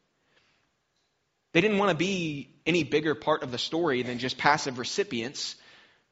They 1.52 1.60
didn't 1.60 1.78
want 1.78 1.90
to 1.90 1.96
be 1.96 2.48
any 2.64 2.84
bigger 2.84 3.14
part 3.14 3.42
of 3.42 3.50
the 3.50 3.58
story 3.58 4.02
than 4.02 4.18
just 4.18 4.38
passive 4.38 4.78
recipients 4.78 5.54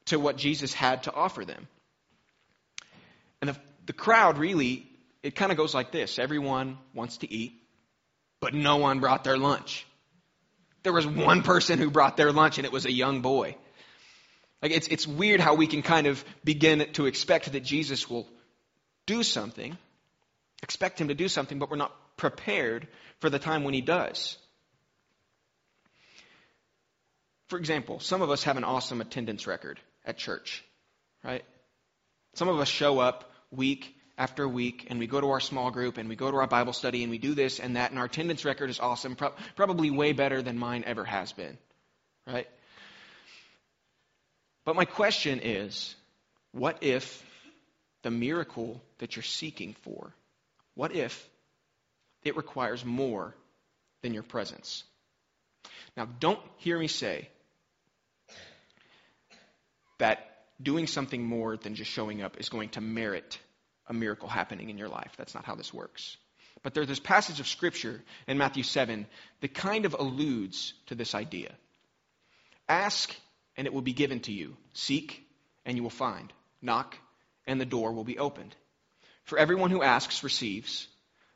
to 0.06 0.18
what 0.18 0.36
Jesus 0.36 0.72
had 0.72 1.04
to 1.04 1.14
offer 1.14 1.44
them. 1.44 1.68
And 3.40 3.50
the, 3.50 3.56
the 3.86 3.92
crowd 3.92 4.38
really, 4.38 4.86
it 5.22 5.34
kind 5.34 5.50
of 5.50 5.58
goes 5.58 5.74
like 5.74 5.92
this 5.92 6.18
everyone 6.18 6.78
wants 6.94 7.18
to 7.18 7.32
eat, 7.32 7.54
but 8.40 8.54
no 8.54 8.76
one 8.76 9.00
brought 9.00 9.24
their 9.24 9.38
lunch. 9.38 9.86
There 10.82 10.92
was 10.92 11.06
one 11.06 11.42
person 11.42 11.78
who 11.78 11.90
brought 11.90 12.16
their 12.16 12.32
lunch, 12.32 12.58
and 12.58 12.64
it 12.64 12.72
was 12.72 12.86
a 12.86 12.92
young 12.92 13.20
boy. 13.20 13.56
Like 14.62 14.72
it's, 14.72 14.88
it's 14.88 15.06
weird 15.06 15.40
how 15.40 15.54
we 15.54 15.66
can 15.66 15.82
kind 15.82 16.06
of 16.06 16.22
begin 16.44 16.92
to 16.94 17.06
expect 17.06 17.52
that 17.52 17.60
Jesus 17.60 18.08
will 18.08 18.26
do 19.06 19.22
something, 19.22 19.76
expect 20.62 21.00
him 21.00 21.08
to 21.08 21.14
do 21.14 21.28
something, 21.28 21.58
but 21.58 21.70
we're 21.70 21.76
not 21.76 21.94
prepared 22.16 22.88
for 23.20 23.30
the 23.30 23.38
time 23.38 23.64
when 23.64 23.74
he 23.74 23.80
does. 23.80 24.36
For 27.50 27.58
example, 27.58 27.98
some 27.98 28.22
of 28.22 28.30
us 28.30 28.44
have 28.44 28.56
an 28.56 28.62
awesome 28.62 29.00
attendance 29.00 29.48
record 29.48 29.80
at 30.04 30.16
church, 30.16 30.64
right? 31.24 31.44
Some 32.34 32.48
of 32.48 32.60
us 32.60 32.68
show 32.68 33.00
up 33.00 33.28
week 33.50 33.92
after 34.16 34.46
week 34.46 34.86
and 34.88 35.00
we 35.00 35.08
go 35.08 35.20
to 35.20 35.30
our 35.30 35.40
small 35.40 35.72
group 35.72 35.98
and 35.98 36.08
we 36.08 36.14
go 36.14 36.30
to 36.30 36.36
our 36.36 36.46
Bible 36.46 36.72
study 36.72 37.02
and 37.02 37.10
we 37.10 37.18
do 37.18 37.34
this 37.34 37.58
and 37.58 37.74
that, 37.74 37.90
and 37.90 37.98
our 37.98 38.04
attendance 38.04 38.44
record 38.44 38.70
is 38.70 38.78
awesome, 38.78 39.16
pro- 39.16 39.34
probably 39.56 39.90
way 39.90 40.12
better 40.12 40.42
than 40.42 40.58
mine 40.58 40.84
ever 40.86 41.04
has 41.04 41.32
been, 41.32 41.58
right? 42.24 42.46
But 44.64 44.76
my 44.76 44.84
question 44.84 45.40
is 45.42 45.96
what 46.52 46.84
if 46.84 47.20
the 48.02 48.12
miracle 48.12 48.80
that 48.98 49.16
you're 49.16 49.24
seeking 49.24 49.74
for, 49.82 50.14
what 50.76 50.94
if 50.94 51.28
it 52.22 52.36
requires 52.36 52.84
more 52.84 53.34
than 54.02 54.14
your 54.14 54.22
presence? 54.22 54.84
Now, 55.96 56.06
don't 56.20 56.40
hear 56.58 56.78
me 56.78 56.86
say 56.86 57.28
that 60.00 60.18
doing 60.60 60.86
something 60.86 61.24
more 61.24 61.56
than 61.56 61.74
just 61.74 61.90
showing 61.90 62.22
up 62.22 62.38
is 62.38 62.48
going 62.48 62.68
to 62.70 62.80
merit 62.80 63.38
a 63.86 63.92
miracle 63.94 64.28
happening 64.28 64.68
in 64.68 64.76
your 64.76 64.88
life. 64.88 65.12
That's 65.16 65.34
not 65.34 65.44
how 65.44 65.54
this 65.54 65.72
works. 65.72 66.16
But 66.62 66.74
there's 66.74 66.88
this 66.88 67.00
passage 67.00 67.40
of 67.40 67.46
Scripture 67.46 68.02
in 68.26 68.36
Matthew 68.36 68.62
7 68.62 69.06
that 69.40 69.54
kind 69.54 69.86
of 69.86 69.94
alludes 69.98 70.74
to 70.86 70.94
this 70.94 71.14
idea. 71.14 71.52
Ask, 72.68 73.14
and 73.56 73.66
it 73.66 73.72
will 73.72 73.80
be 73.82 73.94
given 73.94 74.20
to 74.20 74.32
you. 74.32 74.56
Seek, 74.74 75.24
and 75.64 75.76
you 75.76 75.82
will 75.82 75.90
find. 75.90 76.32
Knock, 76.60 76.96
and 77.46 77.60
the 77.60 77.64
door 77.66 77.92
will 77.92 78.04
be 78.04 78.18
opened. 78.18 78.54
For 79.24 79.38
everyone 79.38 79.70
who 79.70 79.82
asks 79.82 80.22
receives, 80.22 80.86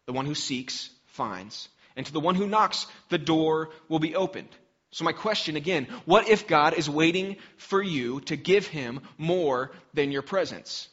the 0.06 0.12
one 0.12 0.26
who 0.26 0.34
seeks 0.34 0.90
finds, 1.06 1.68
and 1.96 2.04
to 2.04 2.12
the 2.12 2.20
one 2.20 2.34
who 2.34 2.46
knocks, 2.46 2.86
the 3.08 3.18
door 3.18 3.70
will 3.88 4.00
be 4.00 4.14
opened. 4.14 4.48
So, 4.94 5.04
my 5.04 5.10
question 5.10 5.56
again 5.56 5.88
what 6.04 6.28
if 6.28 6.46
God 6.46 6.74
is 6.74 6.88
waiting 6.88 7.38
for 7.56 7.82
you 7.82 8.20
to 8.22 8.36
give 8.36 8.68
him 8.68 9.00
more 9.18 9.72
than 9.92 10.12
your 10.12 10.22
presence? 10.22 10.88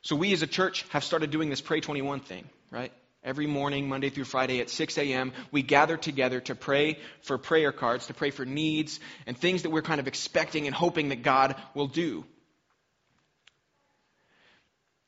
So, 0.00 0.16
we 0.16 0.32
as 0.32 0.40
a 0.40 0.46
church 0.46 0.86
have 0.88 1.04
started 1.04 1.30
doing 1.30 1.50
this 1.50 1.60
Pray 1.60 1.80
21 1.80 2.20
thing, 2.20 2.48
right? 2.70 2.92
Every 3.22 3.46
morning, 3.46 3.90
Monday 3.90 4.08
through 4.08 4.24
Friday 4.24 4.60
at 4.60 4.70
6 4.70 4.96
a.m., 4.96 5.32
we 5.52 5.60
gather 5.60 5.98
together 5.98 6.40
to 6.40 6.54
pray 6.54 6.98
for 7.20 7.36
prayer 7.36 7.72
cards, 7.72 8.06
to 8.06 8.14
pray 8.14 8.30
for 8.30 8.46
needs 8.46 9.00
and 9.26 9.36
things 9.36 9.64
that 9.64 9.70
we're 9.70 9.82
kind 9.82 10.00
of 10.00 10.08
expecting 10.08 10.66
and 10.66 10.74
hoping 10.74 11.10
that 11.10 11.22
God 11.22 11.56
will 11.74 11.88
do. 11.88 12.24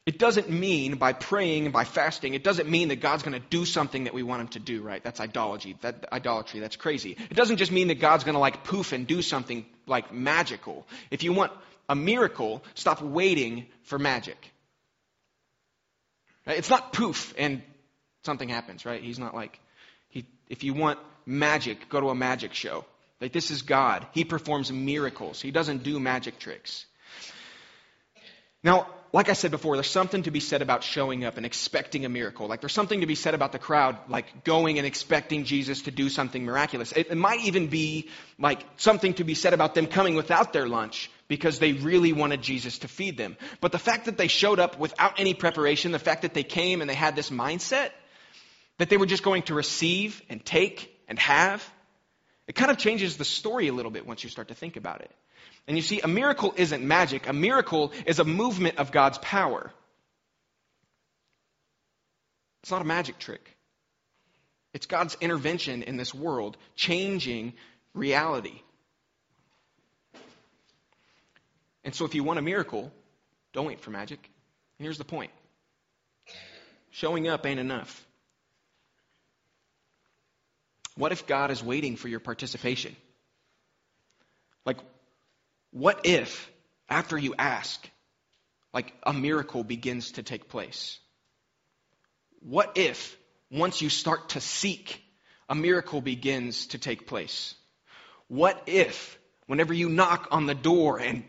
It 0.06 0.20
doesn't 0.20 0.48
mean 0.48 0.94
by 0.98 1.12
praying 1.12 1.64
and 1.64 1.72
by 1.72 1.82
fasting, 1.82 2.34
it 2.34 2.44
doesn't 2.44 2.70
mean 2.70 2.88
that 2.88 3.00
God's 3.00 3.24
going 3.24 3.40
to 3.40 3.44
do 3.50 3.64
something 3.64 4.04
that 4.04 4.14
we 4.14 4.22
want 4.22 4.40
him 4.40 4.48
to 4.48 4.60
do, 4.60 4.80
right? 4.80 5.02
That's 5.02 5.18
idolatry. 5.18 5.76
That 5.80 6.06
idolatry, 6.12 6.60
that's 6.60 6.76
crazy. 6.76 7.16
It 7.28 7.34
doesn't 7.34 7.56
just 7.56 7.72
mean 7.72 7.88
that 7.88 7.98
God's 7.98 8.22
going 8.22 8.34
to 8.34 8.40
like 8.40 8.62
poof 8.62 8.92
and 8.92 9.04
do 9.04 9.20
something 9.20 9.66
like 9.84 10.12
magical. 10.12 10.86
If 11.10 11.24
you 11.24 11.32
want 11.32 11.50
a 11.88 11.96
miracle, 11.96 12.62
stop 12.74 13.02
waiting 13.02 13.66
for 13.82 13.98
magic. 13.98 14.52
It's 16.46 16.70
not 16.70 16.92
poof 16.92 17.34
and 17.36 17.62
something 18.22 18.48
happens, 18.48 18.86
right? 18.86 19.02
He's 19.02 19.18
not 19.18 19.34
like 19.34 19.58
he 20.08 20.24
if 20.48 20.62
you 20.62 20.74
want 20.74 21.00
magic, 21.26 21.88
go 21.88 22.00
to 22.00 22.10
a 22.10 22.14
magic 22.14 22.54
show. 22.54 22.84
Like 23.20 23.32
this 23.32 23.50
is 23.50 23.62
God. 23.62 24.06
He 24.12 24.24
performs 24.24 24.70
miracles. 24.70 25.40
He 25.40 25.50
doesn't 25.50 25.82
do 25.82 25.98
magic 25.98 26.38
tricks. 26.38 26.86
Now, 28.66 28.88
like 29.12 29.28
I 29.28 29.34
said 29.34 29.52
before, 29.52 29.76
there's 29.76 29.88
something 29.88 30.24
to 30.24 30.32
be 30.32 30.40
said 30.40 30.60
about 30.60 30.82
showing 30.82 31.24
up 31.24 31.36
and 31.36 31.46
expecting 31.46 32.04
a 32.04 32.08
miracle. 32.08 32.48
Like 32.48 32.60
there's 32.60 32.72
something 32.72 33.02
to 33.02 33.06
be 33.06 33.14
said 33.14 33.32
about 33.32 33.52
the 33.52 33.60
crowd, 33.60 33.96
like 34.08 34.42
going 34.42 34.78
and 34.78 34.86
expecting 34.86 35.44
Jesus 35.44 35.82
to 35.82 35.92
do 35.92 36.08
something 36.08 36.44
miraculous. 36.44 36.90
It, 36.90 37.12
it, 37.12 37.16
might 37.16 37.42
even 37.42 37.68
be 37.68 38.10
like 38.40 38.58
something 38.76 39.14
to 39.14 39.24
be 39.24 39.34
said 39.36 39.54
about 39.54 39.76
them 39.76 39.86
coming 39.86 40.16
without 40.16 40.52
their 40.52 40.66
lunch 40.66 41.08
because 41.28 41.60
they 41.60 41.74
really 41.74 42.12
wanted 42.12 42.42
Jesus 42.42 42.80
to 42.80 42.88
feed 42.88 43.16
them. 43.16 43.36
But 43.60 43.70
the 43.70 43.78
fact 43.78 44.06
that 44.06 44.18
they 44.18 44.26
showed 44.26 44.58
up 44.58 44.80
without 44.80 45.20
any 45.20 45.32
preparation, 45.32 45.92
the 45.92 46.00
fact 46.00 46.22
that 46.22 46.34
they 46.34 46.42
came 46.42 46.80
and 46.80 46.90
they 46.90 46.94
had 46.94 47.14
this 47.14 47.30
mindset 47.30 47.90
that 48.78 48.90
they 48.90 48.96
were 48.96 49.06
just 49.06 49.22
going 49.22 49.44
to 49.44 49.54
receive 49.54 50.20
and 50.28 50.44
take 50.44 50.92
and 51.06 51.20
have, 51.20 51.64
it 52.48 52.56
kind 52.56 52.72
of 52.72 52.78
changes 52.78 53.16
the 53.16 53.24
story 53.24 53.68
a 53.68 53.72
little 53.72 53.92
bit 53.92 54.08
once 54.08 54.24
you 54.24 54.28
start 54.28 54.48
to 54.48 54.54
think 54.54 54.76
about 54.76 55.02
it. 55.02 55.12
And 55.66 55.76
you 55.76 55.82
see, 55.82 56.00
a 56.00 56.08
miracle 56.08 56.54
isn't 56.56 56.82
magic. 56.82 57.28
A 57.28 57.32
miracle 57.32 57.92
is 58.06 58.18
a 58.20 58.24
movement 58.24 58.78
of 58.78 58.92
God's 58.92 59.18
power. 59.18 59.72
It's 62.62 62.70
not 62.70 62.82
a 62.82 62.84
magic 62.84 63.18
trick. 63.18 63.56
It's 64.72 64.86
God's 64.86 65.16
intervention 65.20 65.82
in 65.82 65.96
this 65.96 66.14
world, 66.14 66.56
changing 66.74 67.54
reality. 67.94 68.60
And 71.82 71.94
so, 71.94 72.04
if 72.04 72.14
you 72.14 72.24
want 72.24 72.38
a 72.38 72.42
miracle, 72.42 72.92
don't 73.52 73.66
wait 73.66 73.80
for 73.80 73.90
magic. 73.90 74.18
And 74.78 74.84
here's 74.84 74.98
the 74.98 75.04
point 75.04 75.30
showing 76.90 77.28
up 77.28 77.46
ain't 77.46 77.60
enough. 77.60 78.04
What 80.96 81.12
if 81.12 81.26
God 81.26 81.50
is 81.50 81.62
waiting 81.62 81.96
for 81.96 82.08
your 82.08 82.20
participation? 82.20 82.96
Like, 84.64 84.78
what 85.76 86.06
if, 86.06 86.50
after 86.88 87.18
you 87.18 87.34
ask, 87.38 87.86
like 88.72 88.94
a 89.02 89.12
miracle 89.12 89.62
begins 89.62 90.12
to 90.12 90.22
take 90.22 90.48
place? 90.48 90.98
What 92.40 92.78
if, 92.78 93.14
once 93.50 93.82
you 93.82 93.90
start 93.90 94.30
to 94.30 94.40
seek, 94.40 95.02
a 95.50 95.54
miracle 95.54 96.00
begins 96.00 96.68
to 96.68 96.78
take 96.78 97.06
place? 97.06 97.54
What 98.26 98.62
if, 98.64 99.18
whenever 99.48 99.74
you 99.74 99.90
knock 99.90 100.28
on 100.30 100.46
the 100.46 100.54
door 100.54 100.98
and 100.98 101.24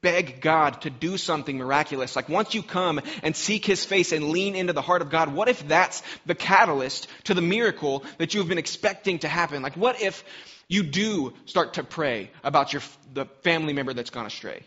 beg 0.00 0.40
God 0.40 0.82
to 0.82 0.90
do 0.90 1.16
something 1.16 1.58
miraculous. 1.58 2.16
Like 2.16 2.28
once 2.28 2.54
you 2.54 2.62
come 2.62 3.00
and 3.22 3.34
seek 3.34 3.64
His 3.64 3.84
face 3.84 4.12
and 4.12 4.30
lean 4.30 4.54
into 4.54 4.72
the 4.72 4.82
heart 4.82 5.02
of 5.02 5.10
God, 5.10 5.32
what 5.32 5.48
if 5.48 5.66
that's 5.66 6.02
the 6.26 6.34
catalyst 6.34 7.08
to 7.24 7.34
the 7.34 7.42
miracle 7.42 8.04
that 8.18 8.34
you've 8.34 8.48
been 8.48 8.58
expecting 8.58 9.18
to 9.20 9.28
happen? 9.28 9.62
Like 9.62 9.76
what 9.76 10.00
if 10.00 10.24
you 10.68 10.82
do 10.82 11.32
start 11.46 11.74
to 11.74 11.84
pray 11.84 12.30
about 12.44 12.72
your, 12.72 12.82
the 13.12 13.26
family 13.42 13.72
member 13.72 13.94
that's 13.94 14.10
gone 14.10 14.26
astray? 14.26 14.62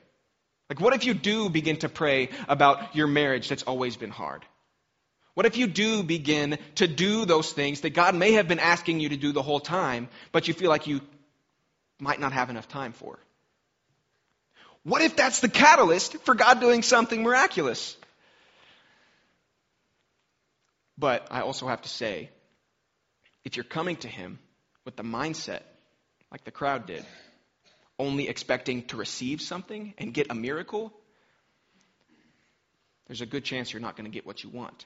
Like, 0.72 0.80
what 0.80 0.94
if 0.94 1.04
you 1.04 1.14
do 1.14 1.50
begin 1.50 1.76
to 1.80 1.90
pray 1.90 2.30
about 2.48 2.96
your 2.96 3.08
marriage 3.08 3.50
that's 3.50 3.64
always 3.64 3.98
been 3.98 4.10
hard? 4.10 4.46
What 5.34 5.46
if 5.46 5.58
you 5.58 5.68
do 5.68 6.02
begin 6.02 6.58
to 6.76 6.88
do 6.88 7.26
those 7.26 7.52
things 7.52 7.82
that 7.82 7.90
God 7.90 8.16
may 8.16 8.34
have 8.34 8.48
been 8.48 8.60
asking 8.60 9.02
you 9.02 9.10
to 9.10 9.18
do 9.18 9.34
the 9.34 9.42
whole 9.42 9.60
time, 9.60 10.08
but 10.32 10.48
you 10.48 10.54
feel 10.54 10.70
like 10.70 10.88
you 10.88 11.02
might 12.00 12.22
not 12.22 12.32
have 12.32 12.50
enough 12.50 12.70
time 12.70 12.94
for? 12.94 13.20
What 14.84 15.02
if 15.02 15.16
that's 15.16 15.40
the 15.40 15.50
catalyst 15.50 16.18
for 16.24 16.34
God 16.34 16.60
doing 16.60 16.82
something 16.82 17.22
miraculous? 17.22 17.96
But 20.98 21.28
I 21.32 21.42
also 21.42 21.68
have 21.68 21.82
to 21.84 21.90
say, 21.90 22.30
if 23.44 23.56
you're 23.56 23.64
coming 23.64 23.96
to 23.98 24.08
Him 24.08 24.40
with 24.86 24.96
the 24.96 25.04
mindset 25.04 25.62
like 26.32 26.44
the 26.44 26.52
crowd 26.52 26.86
did, 26.88 27.06
only 28.00 28.28
expecting 28.28 28.84
to 28.86 28.98
receive 28.98 29.42
something 29.42 29.94
and 29.98 30.14
get 30.14 30.28
a 30.32 30.36
miracle, 30.36 30.92
there's 33.08 33.22
a 33.22 33.26
good 33.26 33.44
chance 33.44 33.72
you're 33.74 33.82
not 33.82 33.96
going 33.96 34.10
to 34.10 34.14
get 34.14 34.26
what 34.26 34.44
you 34.44 34.50
want. 34.50 34.86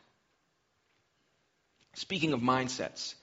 Speaking 1.93 2.33
of 2.33 2.41
mindsets, 2.41 3.15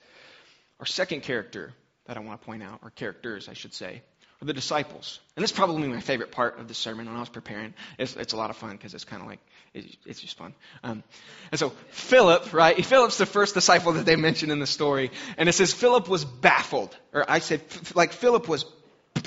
our 0.79 0.85
second 0.85 1.21
character 1.21 1.73
that 2.05 2.17
I 2.17 2.21
want 2.21 2.41
to 2.41 2.45
point 2.45 2.63
out, 2.63 2.79
or 2.81 2.89
characters, 2.89 3.47
I 3.47 3.53
should 3.53 3.73
say, 3.73 4.01
are 4.43 4.47
the 4.47 4.53
disciples. 4.53 5.19
And 5.35 5.43
this 5.43 5.51
is 5.51 5.55
probably 5.55 5.87
my 5.87 6.01
favorite 6.01 6.31
part 6.31 6.59
of 6.59 6.67
the 6.67 6.73
sermon 6.73 7.07
when 7.07 7.15
I 7.15 7.19
was 7.19 7.29
preparing. 7.29 7.73
It's, 7.97 8.15
it's 8.15 8.33
a 8.33 8.37
lot 8.37 8.49
of 8.49 8.57
fun 8.57 8.71
because 8.71 8.93
it's 8.93 9.05
kind 9.05 9.21
of 9.21 9.27
like, 9.27 9.39
it, 9.73 9.97
it's 10.05 10.21
just 10.21 10.37
fun. 10.37 10.53
Um, 10.83 11.03
and 11.51 11.59
so 11.59 11.69
Philip, 11.89 12.53
right? 12.53 12.85
Philip's 12.85 13.17
the 13.17 13.25
first 13.25 13.53
disciple 13.53 13.93
that 13.93 14.05
they 14.05 14.15
mention 14.15 14.51
in 14.51 14.59
the 14.59 14.67
story. 14.67 15.11
And 15.37 15.49
it 15.49 15.53
says 15.53 15.73
Philip 15.73 16.07
was 16.07 16.25
baffled. 16.25 16.95
Or 17.13 17.25
I 17.27 17.39
said, 17.39 17.61
like, 17.95 18.11
Philip 18.11 18.47
was 18.47 18.65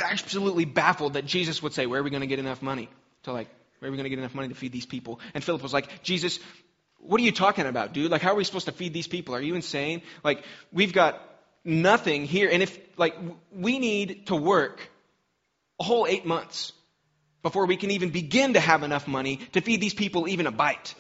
absolutely 0.03 0.67
baffled 0.67 1.15
that 1.15 1.25
Jesus 1.25 1.63
would 1.63 1.73
say, 1.73 1.87
Where 1.87 2.01
are 2.01 2.05
we 2.05 2.11
going 2.11 2.21
to 2.21 2.27
get 2.27 2.39
enough 2.39 2.63
money? 2.63 2.89
To 3.25 3.33
like, 3.33 3.49
where 3.79 3.89
are 3.89 3.93
we 3.93 3.97
going 3.97 4.05
to 4.05 4.11
get 4.11 4.19
enough 4.19 4.35
money 4.35 4.49
to 4.49 4.55
feed 4.55 4.73
these 4.73 4.87
people? 4.87 5.21
And 5.35 5.43
Philip 5.43 5.63
was 5.63 5.73
like, 5.73 6.03
Jesus, 6.03 6.39
what 6.99 7.21
are 7.21 7.25
you 7.25 7.33
talking 7.33 7.67
about, 7.67 7.93
dude? 7.93 8.11
Like, 8.11 8.23
how 8.23 8.33
are 8.33 8.37
we 8.37 8.45
supposed 8.45 8.67
to 8.67 8.73
feed 8.73 8.93
these 8.93 9.07
people? 9.07 9.35
Are 9.35 9.41
you 9.41 9.55
insane? 9.55 10.03
Like, 10.25 10.45
we've 10.73 10.93
got 10.93 11.21
nothing 11.65 12.25
here. 12.25 12.49
And 12.51 12.63
if, 12.63 12.79
like, 12.97 13.17
we 13.53 13.79
need 13.79 14.27
to 14.27 14.37
work 14.37 14.91
a 15.79 15.85
whole 15.85 16.07
eight 16.07 16.25
months 16.25 16.73
before 17.43 17.67
we 17.67 17.77
can 17.77 17.91
even 17.91 18.11
begin 18.11 18.55
to 18.55 18.61
have 18.61 18.83
enough 18.83 19.07
money 19.07 19.37
to 19.53 19.61
feed 19.61 19.81
these 19.81 19.95
people 19.95 20.29
even 20.29 20.47
a 20.47 20.51
bite. 20.51 20.95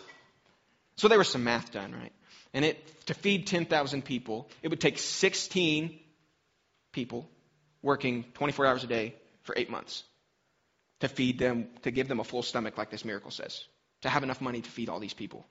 So 0.96 1.08
there 1.08 1.18
was 1.18 1.28
some 1.28 1.44
math 1.44 1.72
done, 1.72 1.92
right? 1.92 2.12
And 2.54 2.64
it 2.64 3.06
to 3.06 3.14
feed 3.14 3.46
10,000 3.46 4.04
people, 4.04 4.48
it 4.62 4.68
would 4.68 4.80
take 4.80 4.98
16 4.98 5.98
people 6.92 7.28
working 7.82 8.24
24 8.34 8.66
hours 8.66 8.84
a 8.84 8.86
day 8.86 9.14
for 9.42 9.54
eight 9.56 9.70
months 9.70 10.02
to 11.00 11.08
feed 11.08 11.38
them, 11.38 11.68
to 11.82 11.90
give 11.90 12.08
them 12.08 12.20
a 12.20 12.24
full 12.24 12.42
stomach, 12.42 12.78
like 12.78 12.90
this 12.90 13.04
miracle 13.04 13.30
says, 13.30 13.64
to 14.02 14.08
have 14.08 14.22
enough 14.22 14.40
money 14.40 14.60
to 14.60 14.70
feed 14.70 14.88
all 14.88 14.98
these 14.98 15.14
people. 15.14 15.46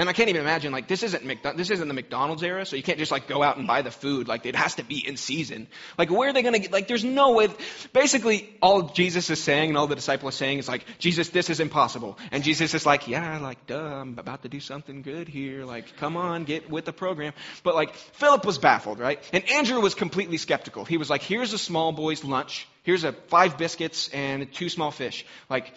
And 0.00 0.08
I 0.08 0.14
can't 0.14 0.30
even 0.30 0.40
imagine, 0.40 0.72
like, 0.72 0.88
this 0.88 1.02
isn't, 1.02 1.24
McDo- 1.24 1.54
this 1.58 1.68
isn't 1.68 1.86
the 1.86 1.92
McDonald's 1.92 2.42
era, 2.42 2.64
so 2.64 2.74
you 2.74 2.82
can't 2.82 2.98
just, 2.98 3.12
like, 3.12 3.28
go 3.28 3.42
out 3.42 3.58
and 3.58 3.66
buy 3.66 3.82
the 3.82 3.90
food. 3.90 4.28
Like, 4.28 4.46
it 4.46 4.56
has 4.56 4.76
to 4.76 4.82
be 4.82 5.06
in 5.06 5.18
season. 5.18 5.66
Like, 5.98 6.10
where 6.10 6.30
are 6.30 6.32
they 6.32 6.40
going 6.40 6.54
to 6.54 6.58
get, 6.58 6.72
like, 6.72 6.88
there's 6.88 7.04
no 7.04 7.32
way. 7.32 7.48
Basically, 7.92 8.48
all 8.62 8.84
Jesus 8.84 9.28
is 9.28 9.42
saying 9.42 9.68
and 9.68 9.76
all 9.76 9.88
the 9.88 9.94
disciple 9.94 10.30
is 10.30 10.36
saying 10.36 10.56
is, 10.56 10.68
like, 10.68 10.86
Jesus, 10.98 11.28
this 11.28 11.50
is 11.50 11.60
impossible. 11.60 12.18
And 12.32 12.42
Jesus 12.42 12.72
is 12.72 12.86
like, 12.86 13.08
yeah, 13.08 13.40
like, 13.40 13.66
duh, 13.66 13.76
I'm 13.76 14.18
about 14.18 14.40
to 14.44 14.48
do 14.48 14.58
something 14.58 15.02
good 15.02 15.28
here. 15.28 15.66
Like, 15.66 15.98
come 15.98 16.16
on, 16.16 16.44
get 16.44 16.70
with 16.70 16.86
the 16.86 16.94
program. 16.94 17.34
But, 17.62 17.74
like, 17.74 17.94
Philip 17.94 18.46
was 18.46 18.56
baffled, 18.56 19.00
right? 19.00 19.22
And 19.34 19.46
Andrew 19.50 19.82
was 19.82 19.94
completely 19.94 20.38
skeptical. 20.38 20.86
He 20.86 20.96
was 20.96 21.10
like, 21.10 21.20
here's 21.20 21.52
a 21.52 21.58
small 21.58 21.92
boy's 21.92 22.24
lunch. 22.24 22.66
Here's 22.84 23.04
a 23.04 23.12
five 23.12 23.58
biscuits 23.58 24.08
and 24.14 24.50
two 24.50 24.70
small 24.70 24.92
fish. 24.92 25.26
Like, 25.50 25.74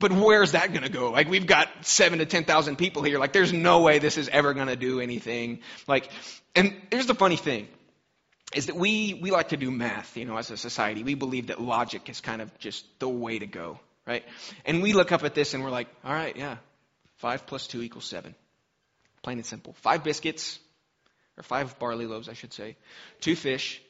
but 0.00 0.12
where's 0.12 0.52
that 0.52 0.72
going 0.72 0.84
to 0.84 0.88
go? 0.88 1.10
Like, 1.10 1.28
we've 1.28 1.46
got 1.46 1.68
seven 1.82 2.20
to 2.20 2.26
10,000 2.26 2.76
people 2.76 3.02
here. 3.02 3.18
Like, 3.18 3.32
there's 3.32 3.52
no 3.52 3.80
way 3.80 3.98
this 3.98 4.16
is 4.16 4.28
ever 4.28 4.54
going 4.54 4.68
to 4.68 4.76
do 4.76 5.00
anything. 5.00 5.60
Like, 5.86 6.08
and 6.54 6.74
here's 6.90 7.06
the 7.06 7.14
funny 7.14 7.36
thing 7.36 7.68
is 8.54 8.66
that 8.66 8.76
we, 8.76 9.14
we 9.14 9.30
like 9.30 9.50
to 9.50 9.56
do 9.56 9.70
math, 9.70 10.16
you 10.16 10.24
know, 10.24 10.36
as 10.36 10.50
a 10.50 10.56
society. 10.56 11.02
We 11.02 11.14
believe 11.14 11.48
that 11.48 11.60
logic 11.60 12.08
is 12.08 12.20
kind 12.20 12.40
of 12.40 12.56
just 12.58 12.86
the 12.98 13.08
way 13.08 13.38
to 13.38 13.46
go, 13.46 13.78
right? 14.06 14.24
And 14.64 14.82
we 14.82 14.92
look 14.92 15.12
up 15.12 15.24
at 15.24 15.34
this 15.34 15.52
and 15.52 15.62
we're 15.62 15.70
like, 15.70 15.88
all 16.04 16.12
right, 16.12 16.34
yeah, 16.36 16.56
five 17.16 17.46
plus 17.46 17.66
two 17.66 17.82
equals 17.82 18.06
seven. 18.06 18.34
Plain 19.22 19.38
and 19.38 19.46
simple. 19.46 19.74
Five 19.80 20.04
biscuits, 20.04 20.58
or 21.36 21.42
five 21.42 21.78
barley 21.78 22.06
loaves, 22.06 22.28
I 22.28 22.32
should 22.32 22.52
say. 22.52 22.76
Two 23.20 23.36
fish. 23.36 23.82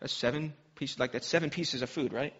That's 0.00 0.12
seven 0.12 0.52
pieces, 0.76 0.98
like 0.98 1.12
that's 1.12 1.26
seven 1.26 1.50
pieces 1.50 1.82
of 1.82 1.90
food, 1.90 2.12
right? 2.12 2.34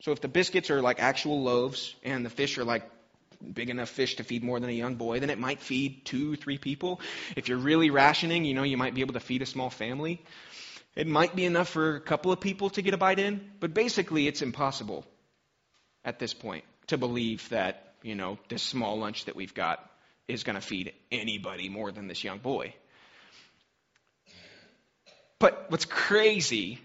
So 0.00 0.12
if 0.12 0.20
the 0.20 0.28
biscuits 0.28 0.70
are 0.70 0.80
like 0.80 1.00
actual 1.00 1.42
loaves 1.42 1.94
and 2.02 2.24
the 2.24 2.30
fish 2.30 2.56
are 2.58 2.64
like 2.64 2.88
big 3.52 3.70
enough 3.70 3.88
fish 3.88 4.16
to 4.16 4.24
feed 4.24 4.42
more 4.42 4.58
than 4.58 4.70
a 4.70 4.74
young 4.74 4.96
boy, 4.96 5.20
then 5.20 5.30
it 5.30 5.38
might 5.38 5.60
feed 5.60 6.04
two, 6.04 6.36
three 6.36 6.58
people. 6.58 7.00
If 7.36 7.48
you're 7.48 7.58
really 7.58 7.90
rationing, 7.90 8.44
you 8.44 8.54
know, 8.54 8.62
you 8.62 8.76
might 8.76 8.94
be 8.94 9.02
able 9.02 9.14
to 9.14 9.20
feed 9.20 9.42
a 9.42 9.46
small 9.46 9.70
family. 9.70 10.22
It 10.96 11.06
might 11.06 11.36
be 11.36 11.44
enough 11.44 11.68
for 11.68 11.96
a 11.96 12.00
couple 12.00 12.32
of 12.32 12.40
people 12.40 12.70
to 12.70 12.82
get 12.82 12.94
a 12.94 12.96
bite 12.96 13.18
in, 13.18 13.50
but 13.60 13.74
basically 13.74 14.26
it's 14.26 14.42
impossible 14.42 15.04
at 16.04 16.18
this 16.18 16.34
point 16.34 16.64
to 16.88 16.98
believe 16.98 17.48
that, 17.50 17.94
you 18.02 18.14
know, 18.14 18.38
this 18.48 18.62
small 18.62 18.98
lunch 18.98 19.26
that 19.26 19.36
we've 19.36 19.54
got 19.54 19.88
is 20.28 20.44
going 20.44 20.56
to 20.56 20.62
feed 20.62 20.92
anybody 21.12 21.68
more 21.68 21.92
than 21.92 22.08
this 22.08 22.24
young 22.24 22.38
boy. 22.38 22.74
But 25.38 25.66
what's 25.70 25.84
crazy, 25.84 26.80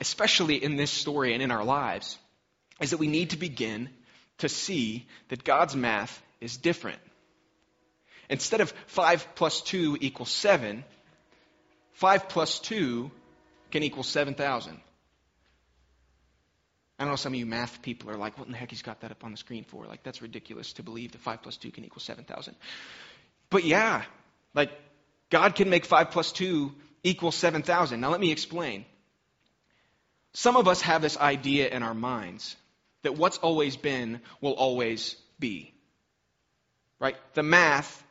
especially 0.00 0.62
in 0.62 0.76
this 0.76 0.90
story 0.90 1.34
and 1.34 1.42
in 1.42 1.50
our 1.50 1.64
lives, 1.64 2.18
is 2.80 2.90
that 2.90 2.98
we 2.98 3.06
need 3.06 3.30
to 3.30 3.36
begin 3.36 3.90
to 4.38 4.48
see 4.48 5.06
that 5.28 5.44
God's 5.44 5.76
math 5.76 6.22
is 6.40 6.56
different. 6.56 6.98
Instead 8.28 8.60
of 8.60 8.72
5 8.86 9.34
plus 9.34 9.60
2 9.62 9.98
equals 10.00 10.30
7, 10.30 10.84
5 11.94 12.28
plus 12.28 12.58
2 12.60 13.10
can 13.70 13.82
equal 13.82 14.02
7,000. 14.02 14.80
I 16.98 17.04
know 17.06 17.16
some 17.16 17.32
of 17.32 17.38
you 17.38 17.46
math 17.46 17.80
people 17.82 18.10
are 18.10 18.16
like, 18.16 18.38
what 18.38 18.46
in 18.46 18.52
the 18.52 18.58
heck 18.58 18.70
he's 18.70 18.82
got 18.82 19.00
that 19.00 19.10
up 19.10 19.24
on 19.24 19.30
the 19.30 19.36
screen 19.36 19.64
for? 19.64 19.86
Like, 19.86 20.02
that's 20.02 20.20
ridiculous 20.20 20.74
to 20.74 20.82
believe 20.82 21.12
that 21.12 21.20
5 21.20 21.42
plus 21.42 21.56
2 21.56 21.70
can 21.70 21.84
equal 21.84 22.00
7,000. 22.00 22.54
But 23.48 23.64
yeah, 23.64 24.04
like, 24.54 24.70
God 25.30 25.54
can 25.54 25.70
make 25.70 25.84
5 25.84 26.10
plus 26.10 26.32
2 26.32 26.72
equal 27.02 27.32
7,000. 27.32 28.00
Now, 28.00 28.10
let 28.10 28.20
me 28.20 28.30
explain. 28.32 28.84
Some 30.34 30.56
of 30.56 30.68
us 30.68 30.82
have 30.82 31.02
this 31.02 31.16
idea 31.16 31.68
in 31.68 31.82
our 31.82 31.94
minds 31.94 32.54
that 33.02 33.16
what's 33.16 33.38
always 33.38 33.76
been 33.76 34.20
will 34.40 34.52
always 34.52 35.16
be. 35.38 35.72
Right? 36.98 37.16
The 37.34 37.42
math 37.42 38.02